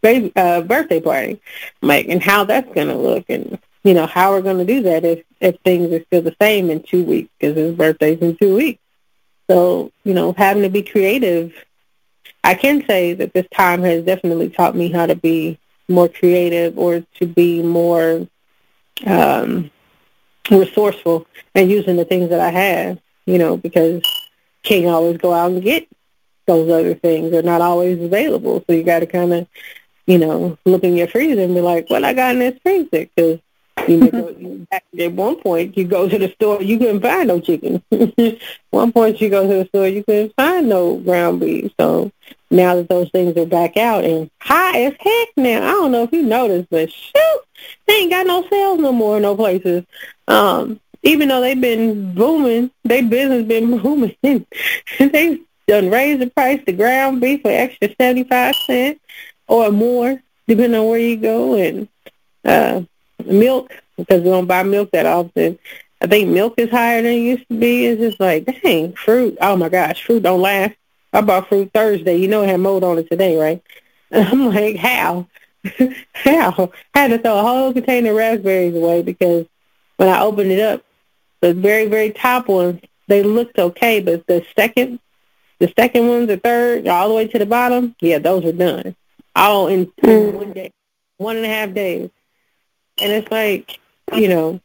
[0.01, 1.41] baby uh, birthday party.
[1.81, 4.81] Like, and how that's going to look, and you know, how we're going to do
[4.83, 8.35] that if if things are still the same in two weeks because his birthday's in
[8.37, 8.79] two weeks.
[9.49, 11.53] So, you know, having to be creative.
[12.45, 15.57] I can say that this time has definitely taught me how to be
[15.87, 18.27] more creative or to be more
[19.05, 19.71] um,
[20.49, 24.01] resourceful and using the things that I have, you know, because
[24.63, 25.87] can't always go out and get
[26.45, 27.31] those other things.
[27.31, 28.63] They're not always available.
[28.65, 29.47] So you got to kind of,
[30.05, 32.89] you know, look in your freezer and be like, what I got in this freezer?
[32.91, 33.39] Because
[33.87, 37.83] you know, at one point you go to the store, you couldn't find no chicken.
[38.69, 41.71] one point you go to the store, you couldn't find no ground beef.
[41.79, 42.11] So
[42.49, 46.03] now that those things are back out and high as heck now, I don't know
[46.03, 47.41] if you noticed, but shoot,
[47.87, 49.83] they ain't got no sales no more in no places.
[50.27, 54.15] Um, even though they've been booming, their business been booming.
[54.99, 58.99] they done raised the price to ground beef for extra seventy five cents
[59.47, 61.87] or more, depending on where you go, and
[62.45, 62.81] uh
[63.25, 65.57] milk because we don't buy milk that often.
[66.01, 67.85] I think milk is higher than it used to be.
[67.85, 69.37] It's just like, dang, fruit.
[69.39, 70.75] Oh my gosh, fruit don't last.
[71.13, 72.17] I bought fruit Thursday.
[72.17, 73.61] You know it had mold on it today, right?
[74.11, 75.27] And I'm like, how?
[76.13, 76.71] how?
[76.93, 79.45] I had to throw a whole container of raspberries away because
[79.97, 80.83] when I opened it up,
[81.41, 84.99] the very, very top ones, they looked okay, but the second,
[85.59, 88.95] the second ones, the third, all the way to the bottom, yeah, those are done.
[89.35, 90.71] All in, in one day,
[91.17, 92.09] one and a half days.
[93.01, 93.79] And it's like,
[94.13, 94.59] you know,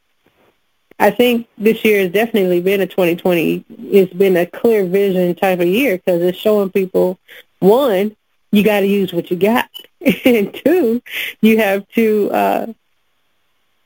[0.98, 3.64] I think this year has definitely been a 2020.
[3.68, 7.18] It's been a clear vision type of year because it's showing people,
[7.60, 8.16] one,
[8.50, 9.68] you got to use what you got.
[10.24, 11.02] and two,
[11.40, 12.66] you have to uh,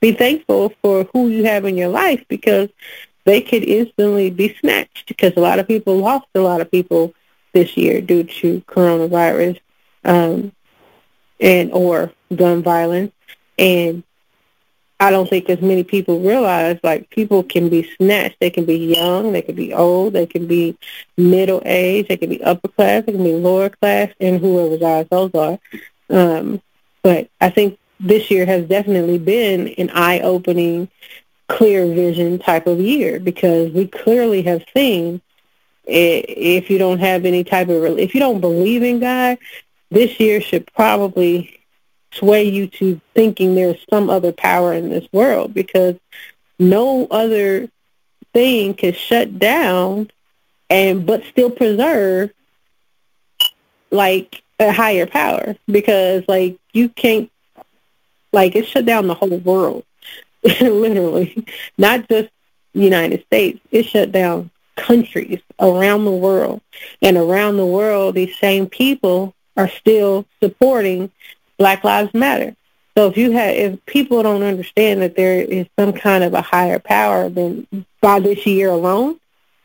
[0.00, 2.70] be thankful for who you have in your life because
[3.24, 7.14] they could instantly be snatched because a lot of people lost a lot of people
[7.52, 9.60] this year due to coronavirus
[10.04, 10.52] um,
[11.40, 13.12] and or gun violence.
[13.58, 14.02] And
[14.98, 18.36] I don't think as many people realize like people can be snatched.
[18.38, 20.76] They can be young, they can be old, they can be
[21.16, 25.06] middle age, they can be upper class, they can be lower class, and whoever's eyes
[25.10, 25.58] those are.
[26.08, 26.62] Um,
[27.02, 30.88] but I think this year has definitely been an eye-opening,
[31.48, 35.20] clear vision type of year because we clearly have seen
[35.84, 39.38] if you don't have any type of if you don't believe in God,
[39.90, 41.60] this year should probably
[42.12, 45.96] sway you to thinking there's some other power in this world because
[46.58, 47.68] no other
[48.32, 50.10] thing can shut down
[50.70, 52.30] and but still preserve
[53.90, 57.30] like a higher power because like you can't
[58.32, 59.84] like it shut down the whole world
[60.60, 61.46] literally
[61.78, 62.28] not just
[62.74, 66.60] united states it shut down countries around the world
[67.02, 71.10] and around the world these same people are still supporting
[71.58, 72.56] Black Lives Matter.
[72.96, 76.42] So if you have, if people don't understand that there is some kind of a
[76.42, 77.66] higher power than
[78.00, 79.18] by this year alone,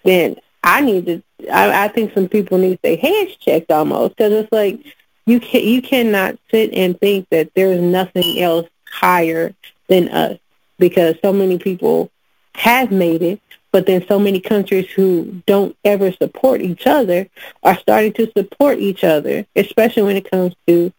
[0.03, 1.23] then I need to.
[1.51, 4.79] I, I think some people need their heads checked almost because it's like
[5.25, 9.53] you can you cannot sit and think that there is nothing else higher
[9.87, 10.39] than us
[10.77, 12.11] because so many people
[12.55, 13.39] have made it,
[13.71, 17.27] but then so many countries who don't ever support each other
[17.63, 20.91] are starting to support each other, especially when it comes to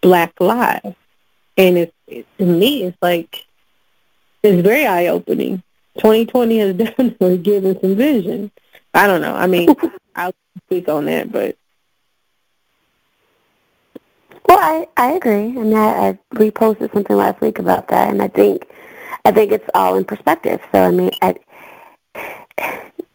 [0.00, 0.96] black lives.
[1.56, 3.44] And it's, it, to me, it's like,
[4.42, 5.62] it's very eye-opening.
[5.98, 8.50] 2020 has definitely given some vision.
[8.92, 9.34] I don't know.
[9.34, 9.68] I mean,
[10.16, 10.34] I'll
[10.66, 11.56] speak on that, but.
[14.46, 15.46] Well, I, I agree.
[15.46, 18.66] I mean, I, I reposted something last week about that, and I think,
[19.24, 20.60] I think it's all in perspective.
[20.72, 21.34] So, I mean, I,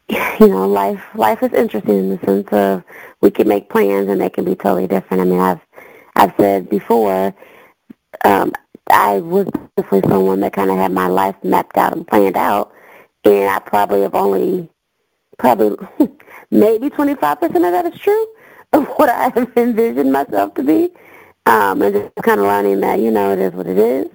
[0.39, 2.83] you know, life, life is interesting in the sense of
[3.21, 5.21] we can make plans and they can be totally different.
[5.21, 5.61] I mean, I've
[6.15, 7.33] I've said before,
[8.25, 8.51] um,
[8.89, 9.47] I was
[9.77, 12.71] definitely someone that kind of had my life mapped out and planned out,
[13.23, 14.69] and I probably have only,
[15.37, 15.77] probably
[16.51, 18.27] maybe 25% of that is true
[18.73, 20.89] of what I have envisioned myself to be.
[21.45, 24.07] Um, and just kind of learning that, you know, it is what it is,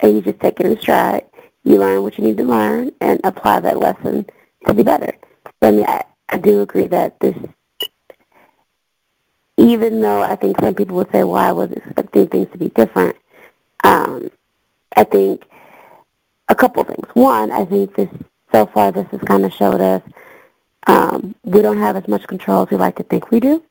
[0.00, 1.24] and you just take it in stride.
[1.64, 4.26] You learn what you need to learn and apply that lesson
[4.66, 5.12] to be better.
[5.60, 7.36] But I mean, I, I do agree that this
[9.56, 12.68] even though I think some people would say, well, I was expecting things to be
[12.68, 13.16] different,
[13.82, 14.30] um,
[14.94, 15.44] I think
[16.48, 17.08] a couple things.
[17.14, 18.08] One, I think this
[18.52, 20.02] so far this has kind of showed us
[20.86, 23.62] um, we don't have as much control as we like to think we do.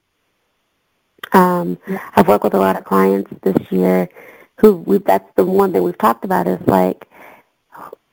[1.34, 1.78] Um.
[2.16, 4.10] I've worked with a lot of clients this year
[4.60, 7.08] who we, that's the one that we've talked about is like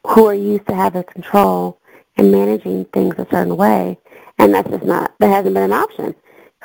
[0.06, 1.78] who are used to having control
[2.16, 3.98] and managing things a certain way,
[4.38, 6.14] and that's just not that hasn't been an option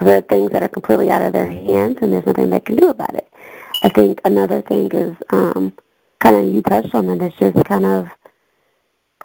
[0.05, 2.75] there are things that are completely out of their hands, and there's nothing they can
[2.75, 3.27] do about it.
[3.83, 5.73] I think another thing is um,
[6.19, 7.21] kind of you touched on it.
[7.21, 8.09] It's just kind of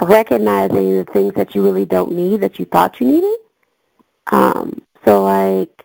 [0.01, 3.39] recognizing the things that you really don't need that you thought you needed.
[4.33, 5.85] Um, so like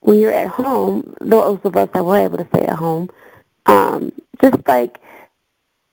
[0.00, 3.08] when you're at home, those of us that were able to stay at home,
[3.66, 5.00] um, just like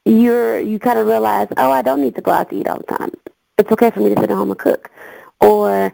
[0.06, 2.78] you're you kind of realize, oh, I don't need to go out to eat all
[2.78, 3.12] the time.
[3.58, 4.90] It's okay for me to sit at home and cook,
[5.40, 5.94] or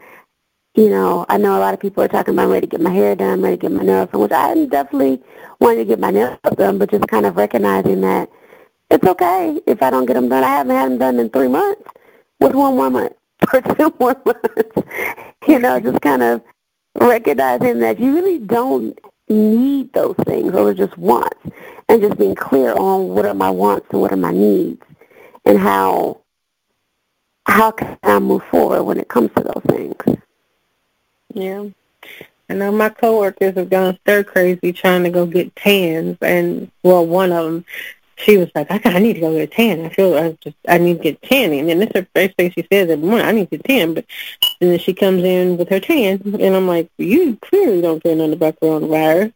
[0.76, 2.82] you know, I know a lot of people are talking about I'm ready to get
[2.82, 5.22] my hair done, I'm ready to get my nails done, which I am definitely
[5.60, 8.30] wanting to get my nails done, but just kind of recognizing that
[8.92, 10.44] it's okay if I don't get them done.
[10.44, 11.82] I haven't had them done in three months.
[12.38, 13.14] What's one more month?
[13.50, 14.82] For two more months.
[15.48, 16.42] you know, just kind of
[16.96, 18.98] recognizing that you really don't
[19.30, 20.54] need those things.
[20.54, 21.40] Are just wants.
[21.90, 24.82] And just being clear on what are my wants and what are my needs
[25.46, 26.20] and how
[27.46, 30.20] how can I move forward when it comes to those things.
[31.34, 31.70] Yeah.
[32.50, 37.06] I know my coworkers have gone stir crazy trying to go get tans, and well,
[37.06, 37.66] one of them,
[38.16, 39.86] she was like, "I, I need to go get a tan.
[39.86, 42.52] I feel I just I need to get tanning." And this is her first thing
[42.52, 43.28] she says every morning.
[43.28, 44.06] I need to tan, but
[44.60, 48.16] and then she comes in with her tan, and I'm like, "You clearly don't care
[48.16, 49.34] nothing about coronavirus."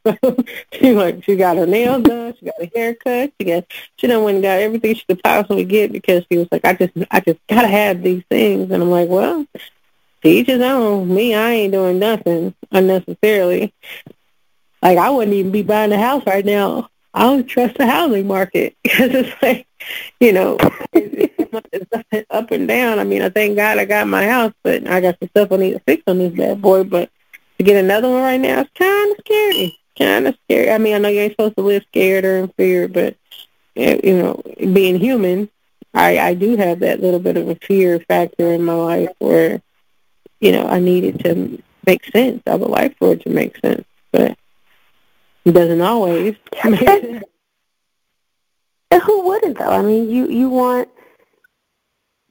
[0.74, 3.66] she like she got her nails done, she got a haircut, she got
[3.98, 6.74] she done went and got everything she could possibly get because she was like, "I
[6.74, 9.46] just I just gotta have these things," and I'm like, "Well."
[10.22, 11.14] to each his own.
[11.14, 13.74] Me, I ain't doing nothing unnecessarily.
[14.82, 16.90] Like I wouldn't even be buying a house right now.
[17.14, 19.68] I don't trust the housing market because it's like,
[20.20, 20.58] you know,
[21.72, 23.00] it's up and down.
[23.00, 25.58] I mean, I thank God I got my house, but I got some stuff I
[25.58, 26.84] need to fix on this bad boy.
[26.84, 27.10] But
[27.58, 29.78] to get another one right now, it's kind of scary.
[29.98, 30.72] Kind of scary.
[30.72, 33.16] I mean, I know you ain't supposed to live scared or in fear, but
[33.76, 34.42] eh, you know,
[34.74, 35.50] being human,
[35.94, 39.62] I I do have that little bit of a fear factor in my life where,
[40.40, 42.42] you know, I need it to make sense.
[42.48, 44.38] I would like for it to make sense, but
[45.46, 47.24] it doesn't always make sense.
[48.92, 49.70] And who wouldn't though?
[49.72, 50.90] I mean, you you want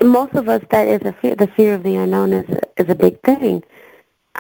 [0.03, 1.35] most of us that is a fear.
[1.35, 3.63] The fear of the unknown is a, is a big thing.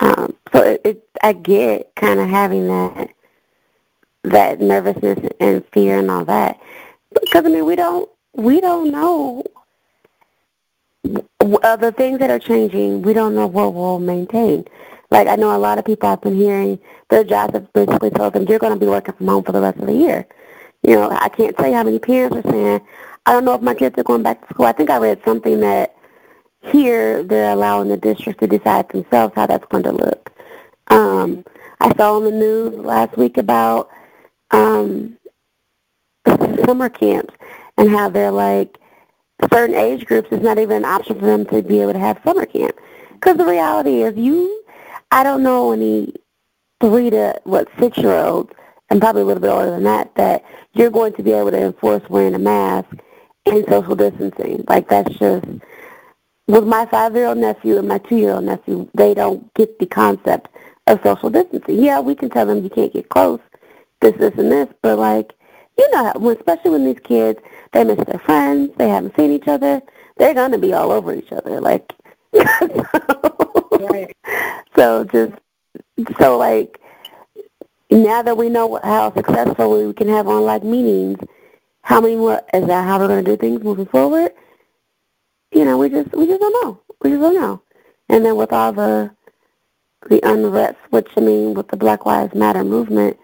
[0.00, 3.10] Um, so it, it I get kind of having that
[4.22, 6.60] that nervousness and fear and all that
[7.12, 9.42] because I mean we don't we don't know
[11.62, 13.02] uh, the things that are changing.
[13.02, 14.64] We don't know what we'll maintain.
[15.10, 18.34] Like I know a lot of people I've been hearing their jobs have basically told
[18.34, 20.26] them you're going to be working from home for the rest of the year.
[20.82, 22.80] You know, I can't tell you how many parents are saying,
[23.26, 24.66] I don't know if my kids are going back to school.
[24.66, 25.94] I think I read something that
[26.62, 30.30] here they're allowing the district to decide themselves how that's going to look.
[30.88, 31.44] Um,
[31.80, 33.88] I saw on the news last week about
[34.50, 35.16] um,
[36.66, 37.34] summer camps
[37.78, 38.78] and how they're like
[39.52, 42.20] certain age groups is not even an option for them to be able to have
[42.24, 42.76] summer camp.
[43.12, 44.64] Because the reality is, you,
[45.10, 46.14] I don't know any
[46.80, 48.52] three to what six year olds,
[48.88, 51.60] and probably a little bit older than that, that you're going to be able to
[51.60, 52.88] enforce wearing a mask
[53.50, 54.64] and social distancing.
[54.68, 55.44] Like that's just
[56.46, 59.78] with my five year old nephew and my two year old nephew, they don't get
[59.78, 60.48] the concept
[60.86, 61.82] of social distancing.
[61.82, 63.40] Yeah, we can tell them you can't get close,
[64.00, 65.32] this, this, and this, but like
[65.78, 67.40] you know, especially when these kids
[67.72, 69.80] they miss their friends, they haven't seen each other,
[70.16, 71.60] they're gonna be all over each other.
[71.60, 71.92] Like,
[72.34, 74.14] so, Right.
[74.76, 75.32] so just
[76.20, 76.78] so like
[77.90, 81.18] now that we know how successful we can have online meetings,
[81.82, 84.32] how many more is that how we're going to do things moving forward?
[85.52, 86.80] You know, we just we just don't know.
[87.02, 87.62] We just don't know.
[88.08, 89.10] And then with all the
[90.08, 93.18] the unrest, which I mean, with the Black Lives Matter movement,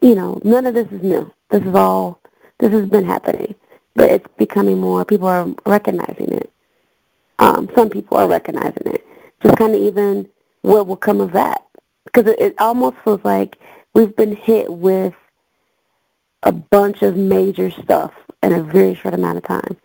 [0.00, 1.32] you know, none of this is new.
[1.50, 2.20] This is all
[2.58, 3.54] this has been happening,
[3.94, 5.04] but it's becoming more.
[5.04, 6.52] People are recognizing it.
[7.38, 9.06] Um, some people are recognizing it.
[9.42, 10.28] Just kind of even
[10.62, 11.64] what will come of that,
[12.04, 13.56] because it, it almost feels like
[13.94, 15.14] we've been hit with
[16.42, 18.12] a bunch of major stuff
[18.42, 19.76] in a very short amount of time.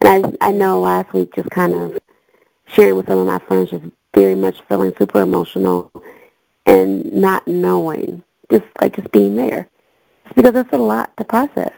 [0.00, 1.98] And I I know last week just kind of
[2.66, 3.84] sharing with some of my friends just
[4.14, 5.90] very much feeling super emotional
[6.66, 9.68] and not knowing, just like just being there.
[10.34, 11.72] Because it's a lot to process.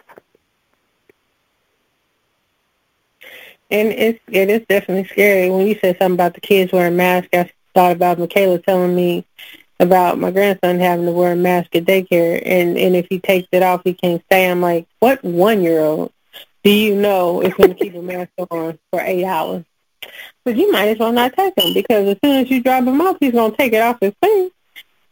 [3.71, 5.51] And it's it is definitely scary.
[5.51, 9.27] When you said something about the kids wearing masks, I thought about Michaela telling me
[9.79, 13.49] about my grandson having to wear a mask at daycare, and and if he takes
[13.53, 14.51] it off, he can't stay.
[14.51, 16.13] I'm like, what one year old
[16.65, 19.65] do you know is going to keep a mask on for eight hours?
[20.45, 23.01] But you might as well not take him because as soon as you drop him
[23.01, 24.53] off, he's going to take it off his face.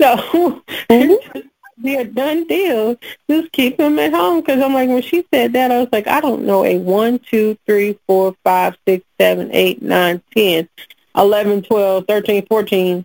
[0.01, 0.62] So mm-hmm.
[0.91, 1.47] it's just
[1.83, 2.97] be a done deal.
[3.29, 6.07] Just keep him at home because I'm like, when she said that, I was like,
[6.07, 10.69] I don't know a one, two, three, four, five, six, seven, eight, nine, ten,
[11.17, 13.05] eleven, twelve, thirteen, fourteen,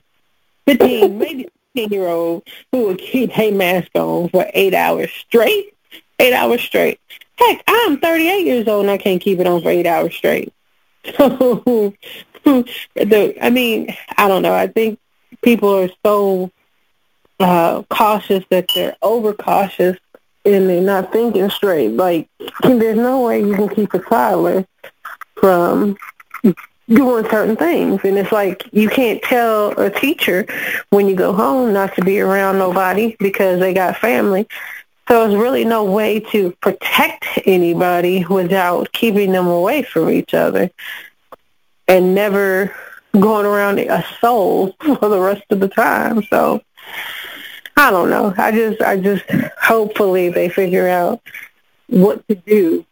[0.78, 5.74] fifteen, maybe 16 year old who would keep a mask on for eight hours straight.
[6.20, 7.00] Eight hours straight.
[7.36, 10.54] Heck, I'm 38 years old and I can't keep it on for eight hours straight.
[11.18, 11.94] So,
[12.44, 14.54] the, I mean, I don't know.
[14.54, 15.00] I think
[15.42, 16.52] people are so
[17.40, 19.98] uh, cautious that they're overcautious
[20.46, 21.90] and they're not thinking straight.
[21.90, 22.30] Like,
[22.64, 24.66] there's no way you can keep a toddler
[25.36, 25.96] from
[26.90, 28.02] doing certain things.
[28.04, 30.46] And it's like you can't tell a teacher
[30.90, 34.48] when you go home not to be around nobody because they got family.
[35.08, 40.70] So there's really no way to protect anybody without keeping them away from each other
[41.88, 42.76] and never
[43.20, 46.24] going around a soul for the rest of the time.
[46.24, 46.62] So
[47.76, 48.34] I don't know.
[48.38, 49.24] I just I just
[49.60, 51.22] hopefully they figure out
[51.88, 52.86] what to do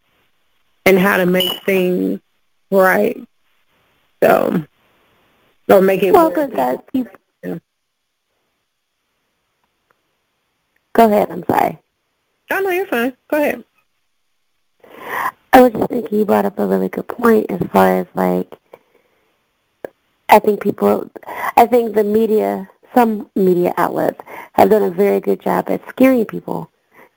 [0.86, 2.20] and how to make things
[2.72, 3.22] right.
[4.22, 4.65] So
[5.70, 7.07] or make it Well, that you.
[7.43, 7.57] Yeah.
[10.93, 11.30] Go ahead.
[11.30, 11.80] I'm sorry.
[12.51, 13.15] Oh no, you're fine.
[13.30, 13.63] Go ahead.
[15.53, 18.53] I was just thinking you brought up a really good point as far as like
[20.30, 21.09] I think people
[21.55, 24.22] I think the media some media outlets
[24.53, 26.70] have done a very good job at scaring people.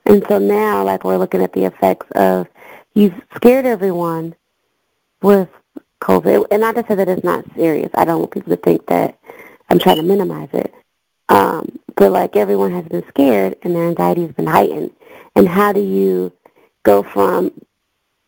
[0.05, 2.47] And so now like we're looking at the effects of
[2.93, 4.35] you've scared everyone
[5.21, 5.49] with
[6.01, 6.47] COVID.
[6.51, 7.89] And not to say that it's not serious.
[7.95, 9.17] I don't want people to think that
[9.69, 10.73] I'm trying to minimize it.
[11.29, 14.91] Um, but like everyone has been scared and their anxiety has been heightened.
[15.35, 16.33] And how do you
[16.83, 17.51] go from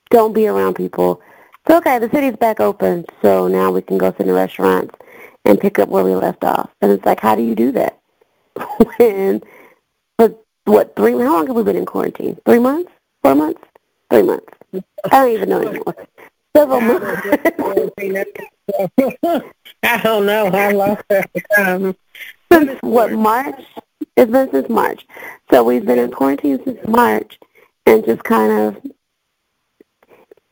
[0.10, 1.22] don't be around people
[1.68, 4.96] so okay, the city's back open, so now we can go sit in restaurants
[5.46, 6.70] and pick up where we left off.
[6.82, 8.00] And it's like, how do you do that?
[8.98, 9.42] when
[10.18, 11.14] for what three?
[11.14, 12.38] How long have we been in quarantine?
[12.46, 12.92] Three months?
[13.22, 13.62] Four months?
[14.10, 14.54] Three months.
[14.74, 15.96] I don't even know anymore.
[16.56, 17.06] Several months.
[19.84, 20.48] I don't know.
[20.48, 21.96] I lost track of time.
[22.52, 23.62] since what March?
[24.16, 25.06] It's been since March.
[25.52, 27.40] So we've been in quarantine since March,
[27.86, 28.78] and just kind of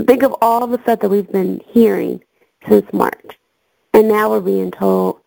[0.08, 2.24] think of all the stuff that we've been hearing
[2.68, 3.38] since March,
[3.93, 5.20] and now we're being told,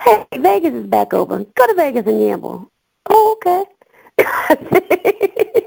[0.00, 1.46] "Hey, Vegas is back open.
[1.54, 2.70] Go to Vegas and gamble."
[3.10, 3.64] Oh, okay.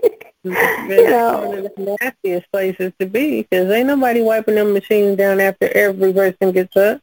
[0.45, 1.47] It's know.
[1.47, 5.67] one of the nastiest places to be because ain't nobody wiping them machines down after
[5.75, 7.01] every person gets up.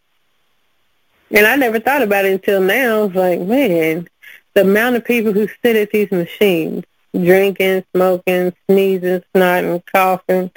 [1.31, 3.05] And I never thought about it until now.
[3.05, 4.09] It's like, man,
[4.55, 6.85] the amount of people who sit at these machines,
[7.15, 10.51] drinking, smoking, sneezing, snotting, coughing,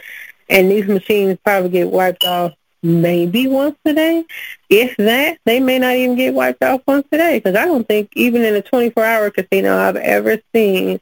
[0.49, 4.25] and these machines probably get wiped off maybe once a day.
[4.69, 7.87] If that, they may not even get wiped off once a day because I don't
[7.87, 10.99] think even in a 24-hour casino I've ever seen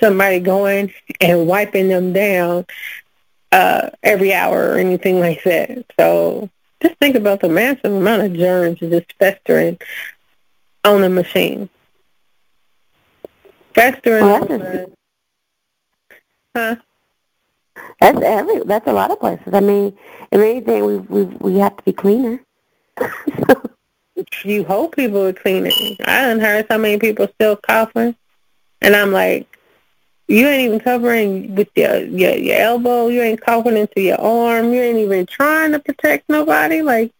[0.00, 2.66] somebody going and wiping them down
[3.52, 5.84] uh, every hour or anything like that.
[5.98, 6.48] So
[6.82, 9.78] just think about the massive amount of germs just festering
[10.84, 11.68] on the machine.
[13.74, 14.90] Festering Well, that's
[16.56, 16.76] huh?
[18.00, 18.60] That's every.
[18.64, 19.52] That's a lot of places.
[19.52, 19.96] I mean,
[20.32, 22.40] if anything, we we we have to be cleaner.
[22.98, 23.62] so,
[24.44, 25.72] You hope people are cleaning.
[26.04, 28.14] I done heard so many people still coughing,
[28.82, 29.49] and I'm like,
[30.30, 33.08] you ain't even covering with your your, your elbow.
[33.08, 34.72] You ain't coughing into your arm.
[34.72, 36.82] You ain't even trying to protect nobody.
[36.82, 37.12] Like,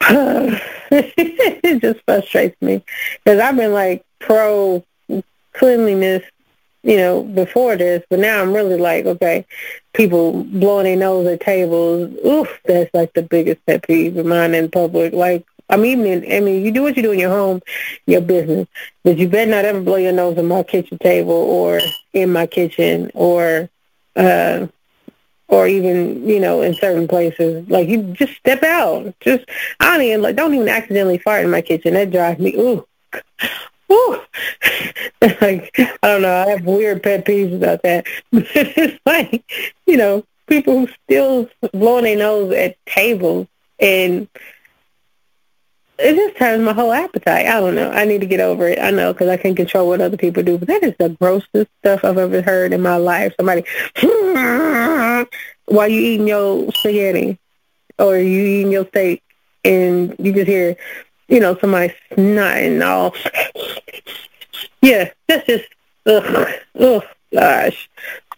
[0.00, 2.82] it just frustrates me
[3.22, 4.82] because I've been like pro
[5.52, 6.24] cleanliness,
[6.84, 9.44] you know, before this, but now I'm really like, okay,
[9.92, 12.10] people blowing their nose at tables.
[12.24, 15.12] Oof, that's like the biggest pet peeve of mine in public.
[15.12, 17.60] Like, I mean, in, I mean, you do what you do in your home,
[18.06, 18.66] your business,
[19.04, 21.80] but you better not ever blow your nose on my kitchen table or
[22.12, 23.68] in my kitchen or,
[24.16, 24.66] uh,
[25.48, 27.68] or even you know in certain places.
[27.68, 29.14] Like you just step out.
[29.20, 29.44] Just
[29.80, 31.94] I don't even like don't even accidentally fart in my kitchen.
[31.94, 32.86] That drives me ooh.
[33.90, 34.20] Ooh.
[35.40, 38.06] like I don't know, I have weird pet peeves about that.
[38.30, 39.42] But it's like,
[39.86, 43.46] you know, people who still blowing their nose at tables
[43.80, 44.28] and
[45.98, 47.46] it just turns my whole appetite.
[47.46, 47.90] I don't know.
[47.90, 48.78] I need to get over it.
[48.78, 51.70] I know because I can't control what other people do, but that is the grossest
[51.80, 53.34] stuff I've ever heard in my life.
[53.36, 53.64] Somebody
[55.66, 57.38] while you eating your spaghetti
[57.98, 59.22] or you eating your steak,
[59.64, 60.76] and you just hear,
[61.28, 63.14] you know, somebody snotting all.
[64.80, 65.64] yeah, that's just
[66.06, 67.88] ugh, ugh, gosh.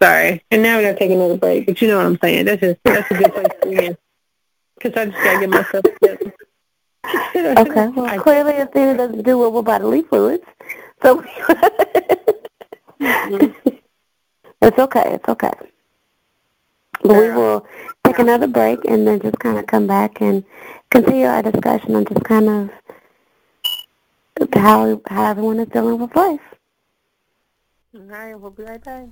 [0.02, 0.42] Sorry.
[0.50, 2.46] And now we gotta take another break, but you know what I'm saying.
[2.46, 3.96] That's just that's a good place to be.
[4.76, 5.84] Because I just gotta get myself.
[7.34, 7.88] okay.
[7.88, 10.44] Well, clearly, it thing doesn't do well with bodily fluids.
[11.02, 11.22] So
[13.00, 13.68] mm-hmm.
[14.62, 15.14] it's okay.
[15.14, 15.52] It's okay.
[17.02, 17.66] But we will
[18.04, 20.44] take another break and then just kind of come back and
[20.90, 22.70] continue our discussion on just kind of
[24.54, 26.40] how how everyone is dealing with life.
[27.94, 29.08] All right, we'll be right back.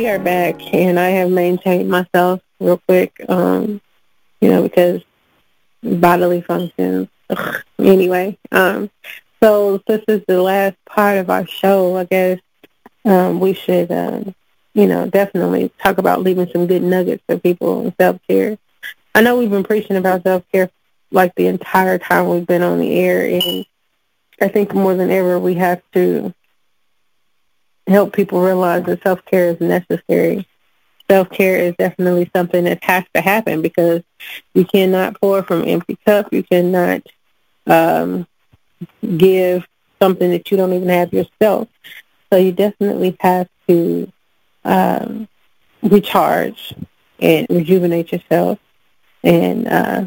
[0.09, 3.81] Are back, and I have maintained myself real quick, um,
[4.41, 5.03] you know, because
[5.83, 7.09] bodily functions.
[7.31, 7.57] Ugh.
[7.81, 8.89] Anyway, um,
[9.43, 11.97] so this is the last part of our show.
[11.97, 12.39] I guess
[13.05, 14.33] um, we should, um,
[14.75, 18.59] you know, definitely talk about leaving some good nuggets for people in self-care.
[19.13, 20.71] I know we've been preaching about self-care
[21.11, 23.67] like the entire time we've been on the air, and
[24.41, 26.33] I think more than ever we have to
[27.87, 30.47] help people realize that self-care is necessary.
[31.11, 34.03] Self-care is definitely something that has to happen because
[34.55, 36.33] you cannot pour from an empty cup.
[36.33, 37.03] You cannot
[37.67, 38.27] um,
[39.17, 39.65] give
[40.01, 41.69] something that you don't even have yourself.
[42.33, 44.13] So you definitely have to
[44.65, 45.29] um,
[45.83, 46.75] recharge
[47.21, 48.59] and rejuvenate yourself
[49.23, 50.07] and uh,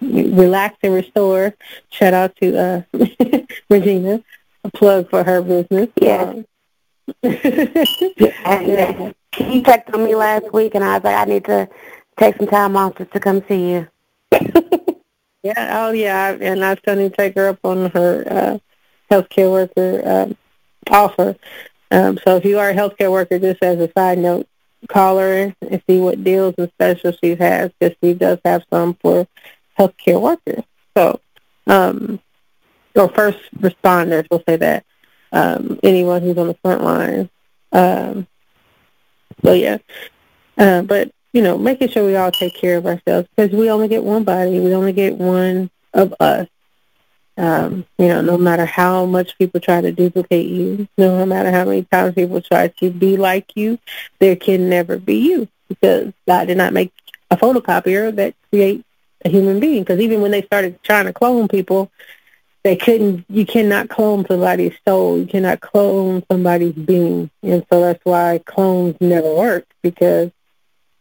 [0.00, 1.54] relax and restore.
[1.90, 2.82] Shout out to uh,
[3.70, 4.22] Regina,
[4.62, 5.88] a plug for her business.
[6.00, 6.28] Yes.
[6.28, 6.46] Um,
[7.22, 11.68] And, uh, he checked on me last week, and I was like, I need to
[12.18, 13.88] take some time off just to come see you.
[15.44, 18.58] Yeah, oh yeah, and I still need to take her up on her uh,
[19.10, 20.38] healthcare worker um,
[20.90, 21.36] offer.
[21.90, 24.48] Um, so if you are a healthcare worker, just as a side note,
[24.88, 28.94] call her and see what deals and specials she has because she does have some
[28.94, 29.28] for
[29.78, 30.64] healthcare workers.
[30.96, 31.20] So,
[31.66, 32.20] um,
[32.94, 34.86] or first responders, we'll say that.
[35.34, 37.28] Um, anyone who's on the front line.
[37.72, 38.28] Um,
[39.42, 39.78] so yeah,
[40.56, 43.88] uh, but you know, making sure we all take care of ourselves because we only
[43.88, 44.60] get one body.
[44.60, 46.46] We only get one of us.
[47.36, 51.64] Um, you know, no matter how much people try to duplicate you, no matter how
[51.64, 53.80] many times people try to be like you,
[54.20, 56.92] there can never be you because God did not make
[57.32, 58.84] a photocopier that creates
[59.24, 59.82] a human being.
[59.82, 61.90] Because even when they started trying to clone people,
[62.64, 63.24] they couldn't.
[63.28, 65.18] You cannot clone somebody's soul.
[65.18, 70.30] You cannot clone somebody's being, and so that's why clones never work because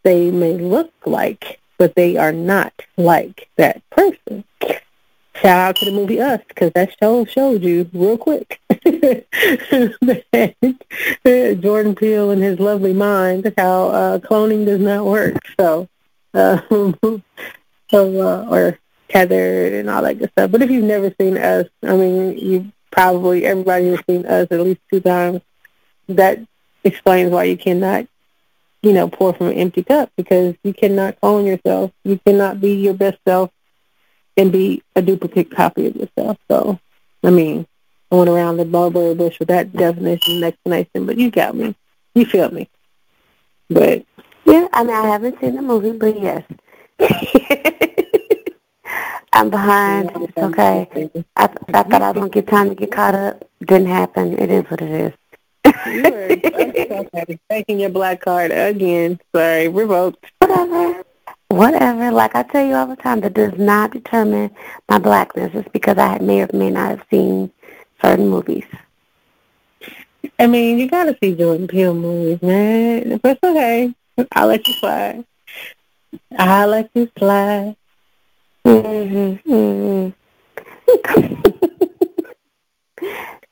[0.03, 4.43] they may look like, but they are not like that person.
[5.35, 8.61] Shout out to the movie Us because that show showed you real quick
[11.61, 15.37] Jordan Peele and his lovely mind how uh, cloning does not work.
[15.59, 15.89] So,
[16.33, 16.61] uh,
[17.89, 18.79] so uh, or
[19.13, 20.51] tethered and all that good stuff.
[20.51, 24.59] But if you've never seen Us, I mean, you probably everybody has seen Us at
[24.59, 25.41] least two times.
[26.09, 26.39] That
[26.83, 28.07] explains why you cannot
[28.83, 31.91] you know, pour from an empty cup because you cannot clone yourself.
[32.03, 33.49] You cannot be your best self
[34.35, 36.37] and be a duplicate copy of yourself.
[36.51, 36.77] So,
[37.23, 37.65] I mean,
[38.11, 41.75] I went around the mulberry bush with that definition and explanation, but you got me.
[42.13, 42.69] You feel me.
[43.69, 44.05] But
[44.45, 46.43] Yeah, I mean, I haven't seen the movie, but yes.
[49.33, 50.11] I'm behind.
[50.15, 50.87] It's okay.
[51.35, 53.43] I, I thought I was to get time to get caught up.
[53.65, 54.37] Didn't happen.
[54.37, 55.13] It is what it is.
[55.87, 59.19] you were taking your black card again.
[59.33, 60.23] Sorry, revoked.
[60.39, 61.03] Whatever.
[61.47, 62.11] Whatever.
[62.11, 64.51] Like I tell you all the time, that does not determine
[64.87, 65.51] my blackness.
[65.55, 67.51] It's because I may or may not have seen
[68.03, 68.65] certain movies.
[70.37, 73.17] I mean, you gotta see Jordan Peele movies, man.
[73.17, 73.93] But it's okay.
[74.33, 75.25] I'll let you slide.
[76.37, 77.75] I'll let you slide.
[78.65, 79.51] Mm-hmm.
[79.51, 80.13] Mm-hmm.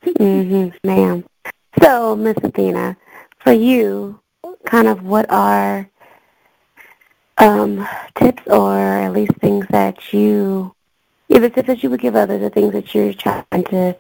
[0.06, 1.26] mm-hmm, ma'am.
[1.82, 2.96] So, Miss Athena,
[3.40, 4.22] for you,
[4.66, 5.90] kind of what are
[7.38, 7.86] um,
[8.16, 10.74] tips or at least things that you,
[11.30, 13.96] either tips that you would give others or things that you're trying to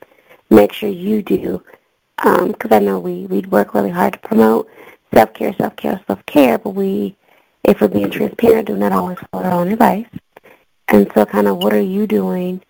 [0.49, 1.61] make sure you do?
[2.15, 4.69] Because I know we, we work really hard to promote
[5.13, 7.17] self-care, self-care, self-care, but we,
[7.63, 10.05] if we're being transparent, do not always follow our own advice.
[10.91, 12.61] And so kind of what are you doing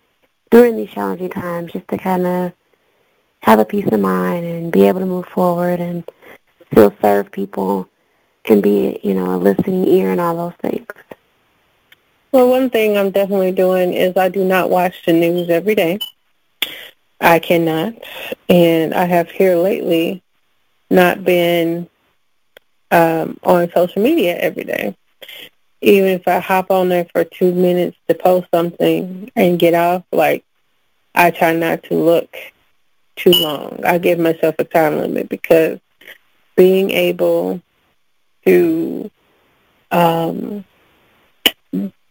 [0.50, 2.52] during these challenging times just to kind of
[3.40, 6.08] have a peace of mind and be able to move forward and
[6.70, 7.88] still serve people
[8.48, 10.86] and be, you know, a listening ear and all those things.
[12.30, 15.98] Well, one thing I'm definitely doing is I do not watch the news every day.
[17.20, 17.94] I cannot.
[18.48, 20.22] And I have here lately
[20.90, 21.88] not been
[22.92, 24.94] um, on social media every day.
[25.82, 30.04] Even if I hop on there for two minutes to post something and get off,
[30.12, 30.44] like,
[31.14, 32.34] I try not to look
[33.16, 33.80] too long.
[33.84, 35.80] I give myself a time limit because
[36.56, 37.60] being able
[38.46, 39.10] to
[39.90, 40.64] um,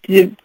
[0.03, 0.35] di-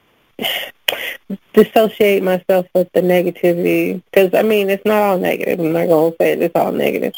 [1.53, 5.61] dissociate myself with the negativity, because I mean it's not all negative.
[5.61, 7.15] I'm not to say it's all negative,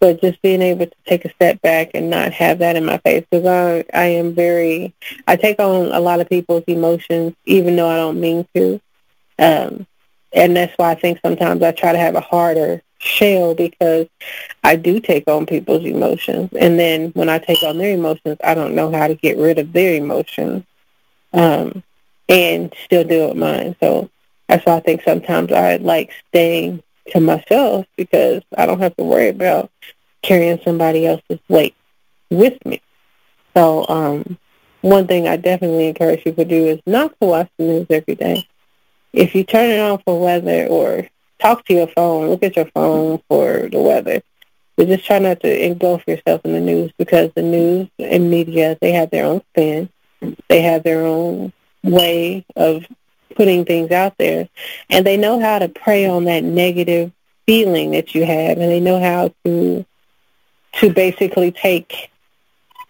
[0.00, 2.98] but just being able to take a step back and not have that in my
[2.98, 4.94] face, because I I am very
[5.26, 8.80] I take on a lot of people's emotions, even though I don't mean to.
[9.38, 9.86] Um,
[10.32, 14.06] and that's why I think sometimes I try to have a harder shell because
[14.62, 18.54] I do take on people's emotions, and then when I take on their emotions, I
[18.54, 20.64] don't know how to get rid of their emotions,
[21.32, 21.82] um,
[22.28, 23.76] and still deal with mine.
[23.80, 24.10] So
[24.48, 29.04] that's why I think sometimes I like staying to myself because I don't have to
[29.04, 29.70] worry about
[30.22, 31.74] carrying somebody else's weight
[32.30, 32.80] with me.
[33.54, 34.38] So um,
[34.82, 38.14] one thing I definitely encourage people to do is not to watch the news every
[38.14, 38.46] day
[39.12, 41.08] if you turn it on for weather or
[41.40, 44.22] talk to your phone, look at your phone for the weather,
[44.76, 48.78] but just try not to engulf yourself in the news because the news and media,
[48.80, 49.88] they have their own spin.
[50.48, 52.84] They have their own way of
[53.34, 54.48] putting things out there.
[54.88, 57.12] And they know how to prey on that negative
[57.46, 59.84] feeling that you have and they know how to
[60.72, 62.10] to basically take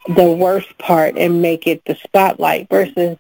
[0.07, 3.17] the worst part and make it the spotlight versus,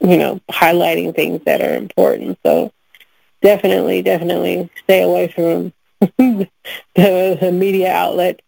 [0.00, 2.38] you know, highlighting things that are important.
[2.44, 2.72] So
[3.42, 5.72] definitely, definitely stay away from
[6.18, 6.48] the,
[6.96, 8.40] the media outlet,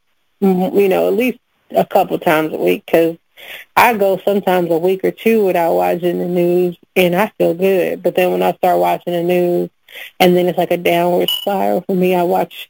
[0.42, 1.38] mm, you know, at least
[1.70, 3.16] a couple times a week because
[3.76, 8.02] I go sometimes a week or two without watching the news and I feel good.
[8.02, 9.70] But then when I start watching the news
[10.20, 12.68] and then it's like a downward spiral for me, I watch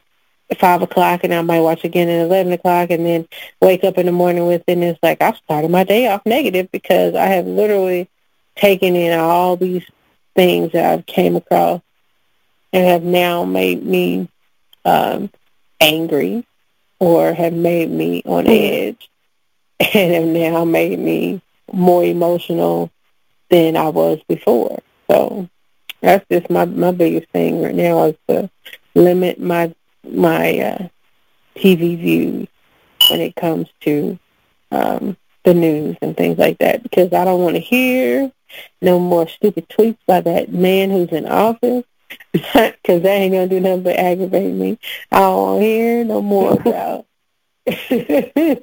[0.58, 3.28] five o'clock and I might watch again at eleven o'clock and then
[3.60, 6.24] wake up in the morning with it and it's like I've started my day off
[6.26, 8.08] negative because I have literally
[8.56, 9.84] taken in all these
[10.36, 11.80] things that I've came across
[12.72, 14.28] and have now made me
[14.84, 15.30] um
[15.80, 16.46] angry
[17.00, 19.08] or have made me on edge
[19.94, 21.40] and have now made me
[21.72, 22.90] more emotional
[23.50, 24.78] than I was before.
[25.10, 25.48] So
[26.00, 28.50] that's just my my biggest thing right now is to
[28.94, 30.88] limit my my uh,
[31.56, 32.48] TV views
[33.08, 34.18] when it comes to
[34.70, 38.30] um, the news and things like that because I don't want to hear
[38.82, 41.84] no more stupid tweets by that man who's in office
[42.32, 44.78] because that ain't gonna do nothing but aggravate me.
[45.10, 47.06] I don't hear no more about.
[47.66, 48.58] I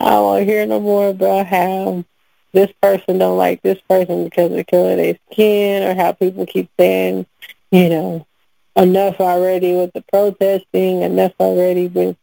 [0.00, 2.04] don't hear no more about how
[2.52, 6.12] this person don't like this person because of the color of their skin or how
[6.12, 7.26] people keep saying,
[7.70, 8.26] you know,
[8.74, 12.16] enough already with the protesting, enough already with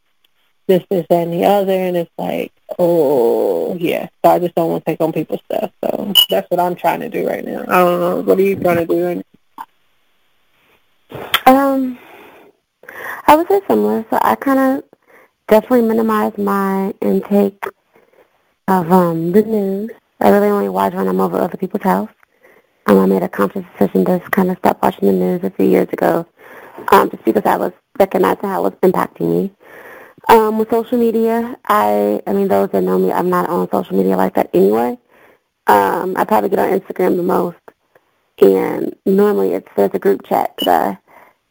[0.65, 1.71] this, this, and the other.
[1.71, 4.07] And it's like, oh, yeah.
[4.25, 5.71] So I just don't want to take on people's stuff.
[5.83, 7.61] So that's what I'm trying to do right now.
[7.61, 8.21] I don't know.
[8.21, 9.25] What are you trying to do right
[11.45, 11.99] Um,
[13.27, 14.03] I would say similar.
[14.09, 14.83] So I kind of
[15.47, 17.63] definitely minimize my intake
[18.67, 19.91] of um the news.
[20.19, 22.09] I really only watch when I'm over other people's house.
[22.85, 25.65] Um, I made a conscious decision to kind of stop watching the news a few
[25.65, 26.25] years ago,
[26.91, 29.51] um, just because I was recognizing how it was impacting me.
[30.29, 33.97] Um, with social media, I, I mean, those that know me, I'm not on social
[33.97, 34.97] media like that anyway.
[35.67, 37.57] Um, I probably get on Instagram the most,
[38.39, 40.97] and normally it's there's a group chat that I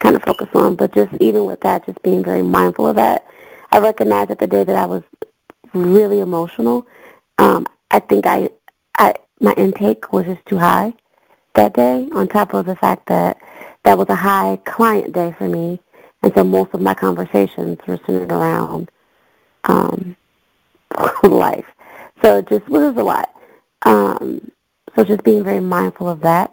[0.00, 0.76] kind of focus on.
[0.76, 3.26] But just even with that, just being very mindful of that,
[3.72, 5.02] I recognize that the day that I was
[5.72, 6.86] really emotional,
[7.38, 8.50] um, I think I,
[8.98, 10.92] I my intake was just too high
[11.54, 12.06] that day.
[12.12, 13.38] On top of the fact that
[13.84, 15.80] that was a high client day for me,
[16.22, 18.90] and so most of my conversations were centered around
[19.64, 20.16] um,
[21.22, 21.66] life.
[22.20, 23.34] So it just was a lot.
[23.86, 24.52] Um,
[24.94, 26.52] so just being very mindful of that,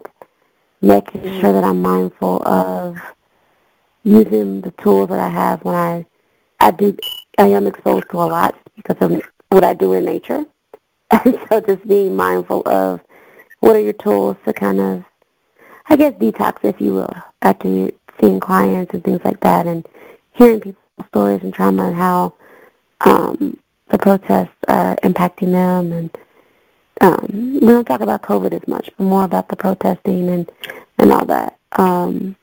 [0.80, 2.96] making sure that I'm mindful of
[4.04, 6.06] using the tools that I have when I
[6.60, 6.96] I do
[7.38, 10.44] I am exposed to a lot because of what I do in nature.
[11.10, 13.00] And so just being mindful of
[13.60, 15.04] what are your tools to kind of
[15.88, 17.90] I guess detox if you will, after
[18.20, 19.86] seeing clients and things like that and
[20.34, 22.34] hearing people's stories and trauma and how
[23.00, 23.58] um
[23.88, 26.16] the protests are impacting them and
[27.00, 30.52] um we don't talk about COVID as much, but more about the protesting and
[30.98, 31.58] and all that.
[31.72, 32.36] Um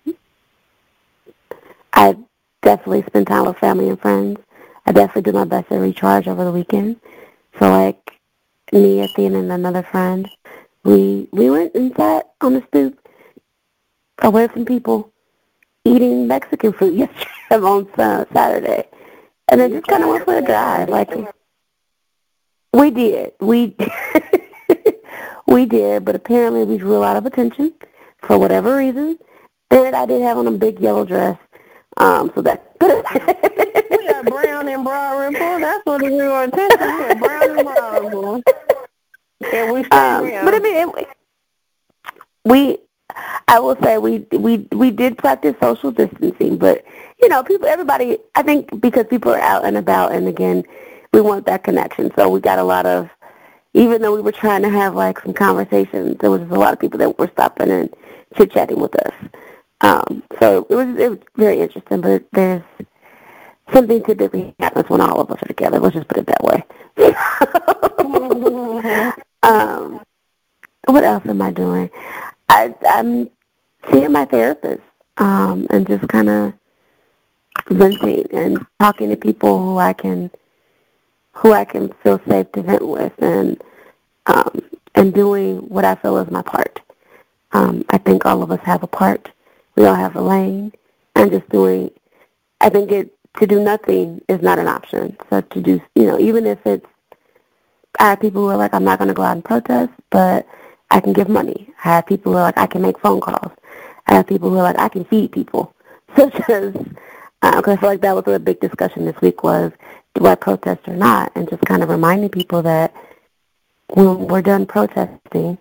[1.93, 2.17] I
[2.67, 4.37] definitely spend time with family and friends.
[4.85, 6.99] I definitely do my best to recharge over the weekend.
[7.57, 8.19] So like
[8.73, 10.29] me, Athena, and another friend,
[10.83, 12.99] we we went and sat on the stoop
[14.21, 15.13] away from people
[15.85, 18.83] eating Mexican food yesterday on uh, Saturday,
[19.47, 20.89] and then just kind of went for a drive.
[20.89, 21.11] Like
[22.73, 23.77] we did, we
[25.47, 27.73] we did, but apparently we drew a lot of attention
[28.23, 29.17] for whatever reason.
[29.71, 31.37] And I did have on a big yellow dress,
[31.97, 32.75] um, so that.
[32.81, 35.61] we got brown and brown report.
[35.61, 36.79] That's what we were attention.
[36.79, 38.43] We had brown and.
[39.53, 41.07] And we Um, but I mean, it,
[42.45, 42.77] we,
[43.47, 46.83] I will say we we we did practice social distancing, but
[47.21, 50.63] you know, people, everybody, I think because people are out and about, and again,
[51.13, 52.11] we want that connection.
[52.15, 53.09] So we got a lot of,
[53.73, 56.79] even though we were trying to have like some conversations, there was a lot of
[56.79, 57.93] people that were stopping and
[58.35, 59.13] chit chatting with us.
[59.81, 62.63] Um, so it was it was very interesting, but there's
[63.73, 65.79] something typically happens when all of us are together.
[65.79, 66.63] Let's just put it that way.
[69.43, 70.01] um,
[70.85, 71.89] what else am I doing?
[72.49, 73.29] I, I'm
[73.91, 74.81] seeing my therapist
[75.17, 76.53] um, and just kind of
[77.69, 80.31] venting and talking to people who I can
[81.33, 83.61] who I can feel safe to vent with and
[84.25, 84.61] um,
[84.95, 86.81] and doing what I feel is my part.
[87.51, 89.31] Um, I think all of us have a part.
[89.77, 90.73] We all have a lane,
[91.15, 91.91] and just doing.
[92.59, 95.15] I think it to do nothing is not an option.
[95.29, 96.85] So to do, you know, even if it's,
[97.99, 100.47] I have people who are like, I'm not going to go out and protest, but
[100.89, 101.69] I can give money.
[101.83, 103.51] I have people who are like, I can make phone calls.
[104.07, 105.73] I have people who are like, I can feed people.
[106.15, 109.71] Such as, because uh, I feel like that was a big discussion this week was,
[110.15, 111.31] do I protest or not?
[111.35, 112.93] And just kind of reminding people that
[113.93, 115.57] when we're done protesting,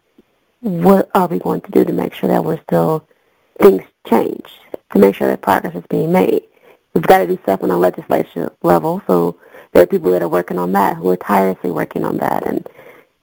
[0.60, 3.06] what are we going to do to make sure that we're still,
[3.60, 4.46] things change,
[4.92, 6.42] to make sure that progress is being made?
[6.94, 9.38] We've got to do stuff on a legislative level, so
[9.72, 12.66] there are people that are working on that, who are tirelessly working on that, and,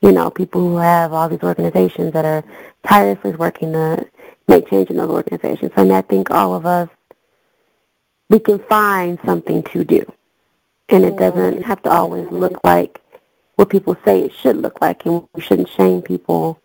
[0.01, 2.43] you know, people who have all these organizations that are
[2.85, 4.05] tirelessly working to
[4.47, 5.71] make change in those organizations.
[5.75, 6.89] And I think all of us,
[8.29, 10.05] we can find something to do.
[10.89, 12.99] And it doesn't have to always look like
[13.55, 16.59] what people say it should look like, and we shouldn't shame people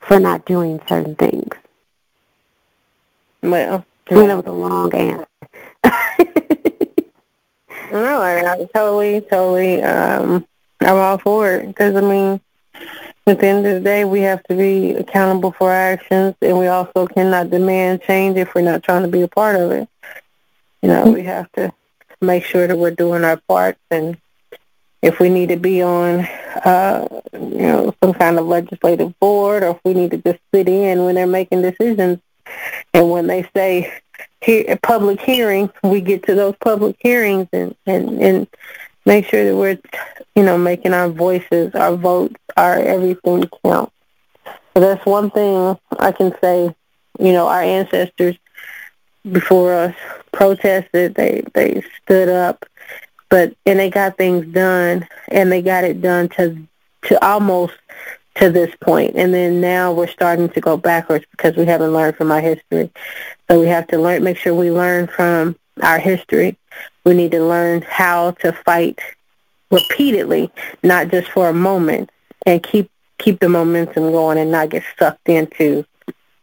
[0.00, 1.56] for not doing certain things.
[3.42, 5.26] Well, I mean, that was a long answer.
[7.92, 10.46] no, I, I totally, totally, um,
[10.80, 12.40] I'm all for it because I mean,
[13.26, 16.58] at the end of the day, we have to be accountable for our actions, and
[16.58, 19.88] we also cannot demand change if we're not trying to be a part of it.
[20.82, 21.72] You know, we have to
[22.20, 24.18] make sure that we're doing our parts, and
[25.02, 26.20] if we need to be on,
[26.64, 30.68] uh, you know, some kind of legislative board, or if we need to just sit
[30.68, 32.20] in when they're making decisions,
[32.94, 33.92] and when they say
[34.40, 38.46] he- public hearings, we get to those public hearings and and and
[39.04, 39.78] make sure that we're,
[40.34, 43.92] you know, making our voices, our votes, our everything count.
[44.74, 46.74] So that's one thing I can say.
[47.18, 48.36] You know, our ancestors
[49.30, 49.94] before us
[50.32, 51.14] protested.
[51.14, 52.64] They they stood up,
[53.28, 56.56] but and they got things done, and they got it done to
[57.02, 57.74] to almost
[58.36, 59.14] to this point.
[59.16, 62.90] And then now we're starting to go backwards because we haven't learned from our history.
[63.48, 66.56] So we have to learn, make sure we learn from our history.
[67.04, 69.00] We need to learn how to fight
[69.70, 70.50] repeatedly,
[70.82, 72.10] not just for a moment,
[72.46, 75.84] and keep keep the momentum going and not get sucked into,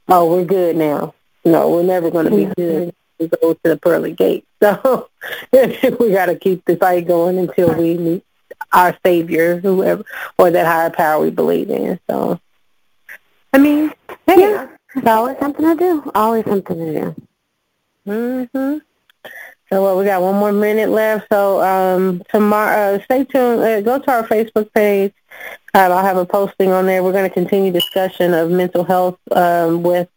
[0.08, 1.14] oh, we're good now.
[1.44, 2.94] No, we're never going to be good.
[3.20, 4.46] We go to the pearly gate.
[4.62, 5.10] So
[6.00, 8.24] we got to keep the fight going until we meet
[8.72, 10.04] our savior, whoever,
[10.38, 12.00] or that higher power we believe in.
[12.10, 12.40] So,
[13.54, 13.92] I mean,
[14.28, 16.12] hey, Yeah, it's always something to do.
[16.14, 17.16] Always something to do.
[18.08, 18.82] Mhm.
[19.72, 21.28] So well, we got one more minute left.
[21.32, 23.62] So um, tomorrow, uh, stay tuned.
[23.62, 25.14] Uh, go to our Facebook page.
[25.76, 27.04] Um, I'll have a posting on there.
[27.04, 30.10] We're going to continue discussion of mental health um, with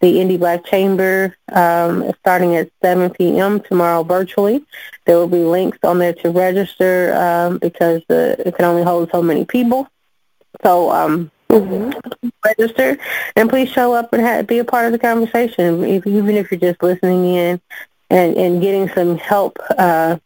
[0.00, 3.60] the Indy Black Chamber um, starting at 7 p.m.
[3.60, 4.64] tomorrow virtually.
[5.04, 9.10] There will be links on there to register um, because uh, it can only hold
[9.12, 9.86] so many people.
[10.62, 11.30] So um,
[12.44, 12.96] register
[13.36, 16.50] and please show up and ha- be a part of the conversation, if, even if
[16.50, 17.60] you're just listening in
[18.10, 20.18] and, and getting some help, uh,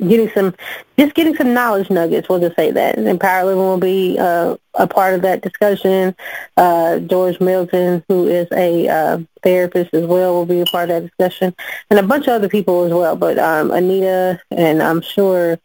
[0.00, 0.54] getting some,
[0.98, 2.28] just getting some knowledge nuggets.
[2.28, 2.98] We'll just say that.
[2.98, 6.14] And Power Living will be uh, a part of that discussion.
[6.56, 11.02] Uh, George Milton, who is a uh, therapist as well, will be a part of
[11.02, 11.54] that discussion,
[11.90, 13.16] and a bunch of other people as well.
[13.16, 15.58] But um, Anita and I'm sure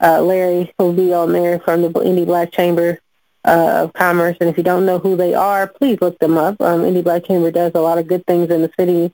[0.00, 3.00] uh, Larry will be on there from the Indy Black Chamber
[3.44, 4.36] uh, of Commerce.
[4.40, 6.60] And if you don't know who they are, please look them up.
[6.60, 9.12] Um, Black Chamber does a lot of good things in the city.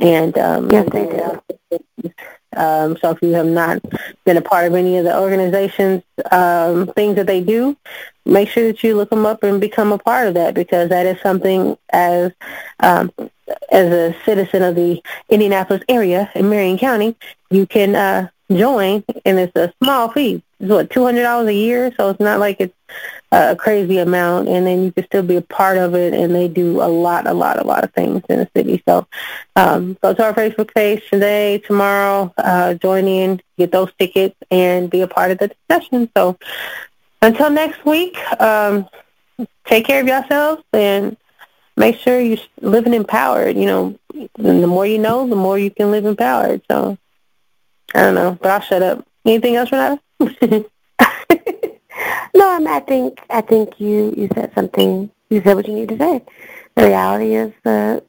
[0.00, 2.10] And um, Yes, they do.
[2.54, 3.80] Um, so if you have not
[4.24, 7.76] been a part of any of the organizations, um, things that they do,
[8.26, 11.06] make sure that you look them up and become a part of that because that
[11.06, 12.32] is something as
[12.80, 13.10] um,
[13.70, 17.16] as a citizen of the Indianapolis area in Marion County,
[17.50, 20.42] you can uh, join, and it's a small fee.
[20.60, 22.74] It's what two hundred dollars a year, so it's not like it's
[23.32, 26.12] a crazy amount, and then you can still be a part of it.
[26.14, 28.82] And they do a lot, a lot, a lot of things in the city.
[28.86, 29.06] So
[29.56, 34.90] um, go to our Facebook page today, tomorrow, uh, join in, get those tickets, and
[34.90, 36.10] be a part of the discussion.
[36.16, 36.38] So
[37.22, 38.88] until next week, um,
[39.64, 41.16] take care of yourselves and
[41.76, 43.56] make sure you're living empowered.
[43.56, 46.60] You know, and the more you know, the more you can live empowered.
[46.70, 46.98] So
[47.94, 49.06] I don't know, but I'll shut up.
[49.24, 50.00] Anything else, Ranada?
[52.34, 55.10] No, I, mean, I think I think you you said something.
[55.28, 56.22] You said what you need to say.
[56.74, 58.04] The reality is that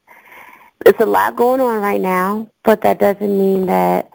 [0.86, 4.10] it's a lot going on right now, but that doesn't mean that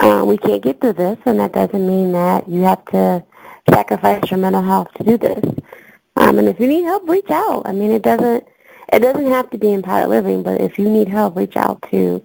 [0.00, 3.24] uh, we can't get through this, and that doesn't mean that you have to
[3.68, 5.44] sacrifice your mental health to do this.
[6.16, 7.62] Um, and if you need help, reach out.
[7.66, 8.46] I mean, it doesn't
[8.92, 12.24] it doesn't have to be Empowered Living, but if you need help, reach out to.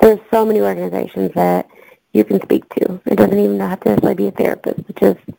[0.00, 1.68] There's so many organizations that
[2.16, 3.00] you can speak to.
[3.06, 5.38] It doesn't even have to necessarily be a therapist, but just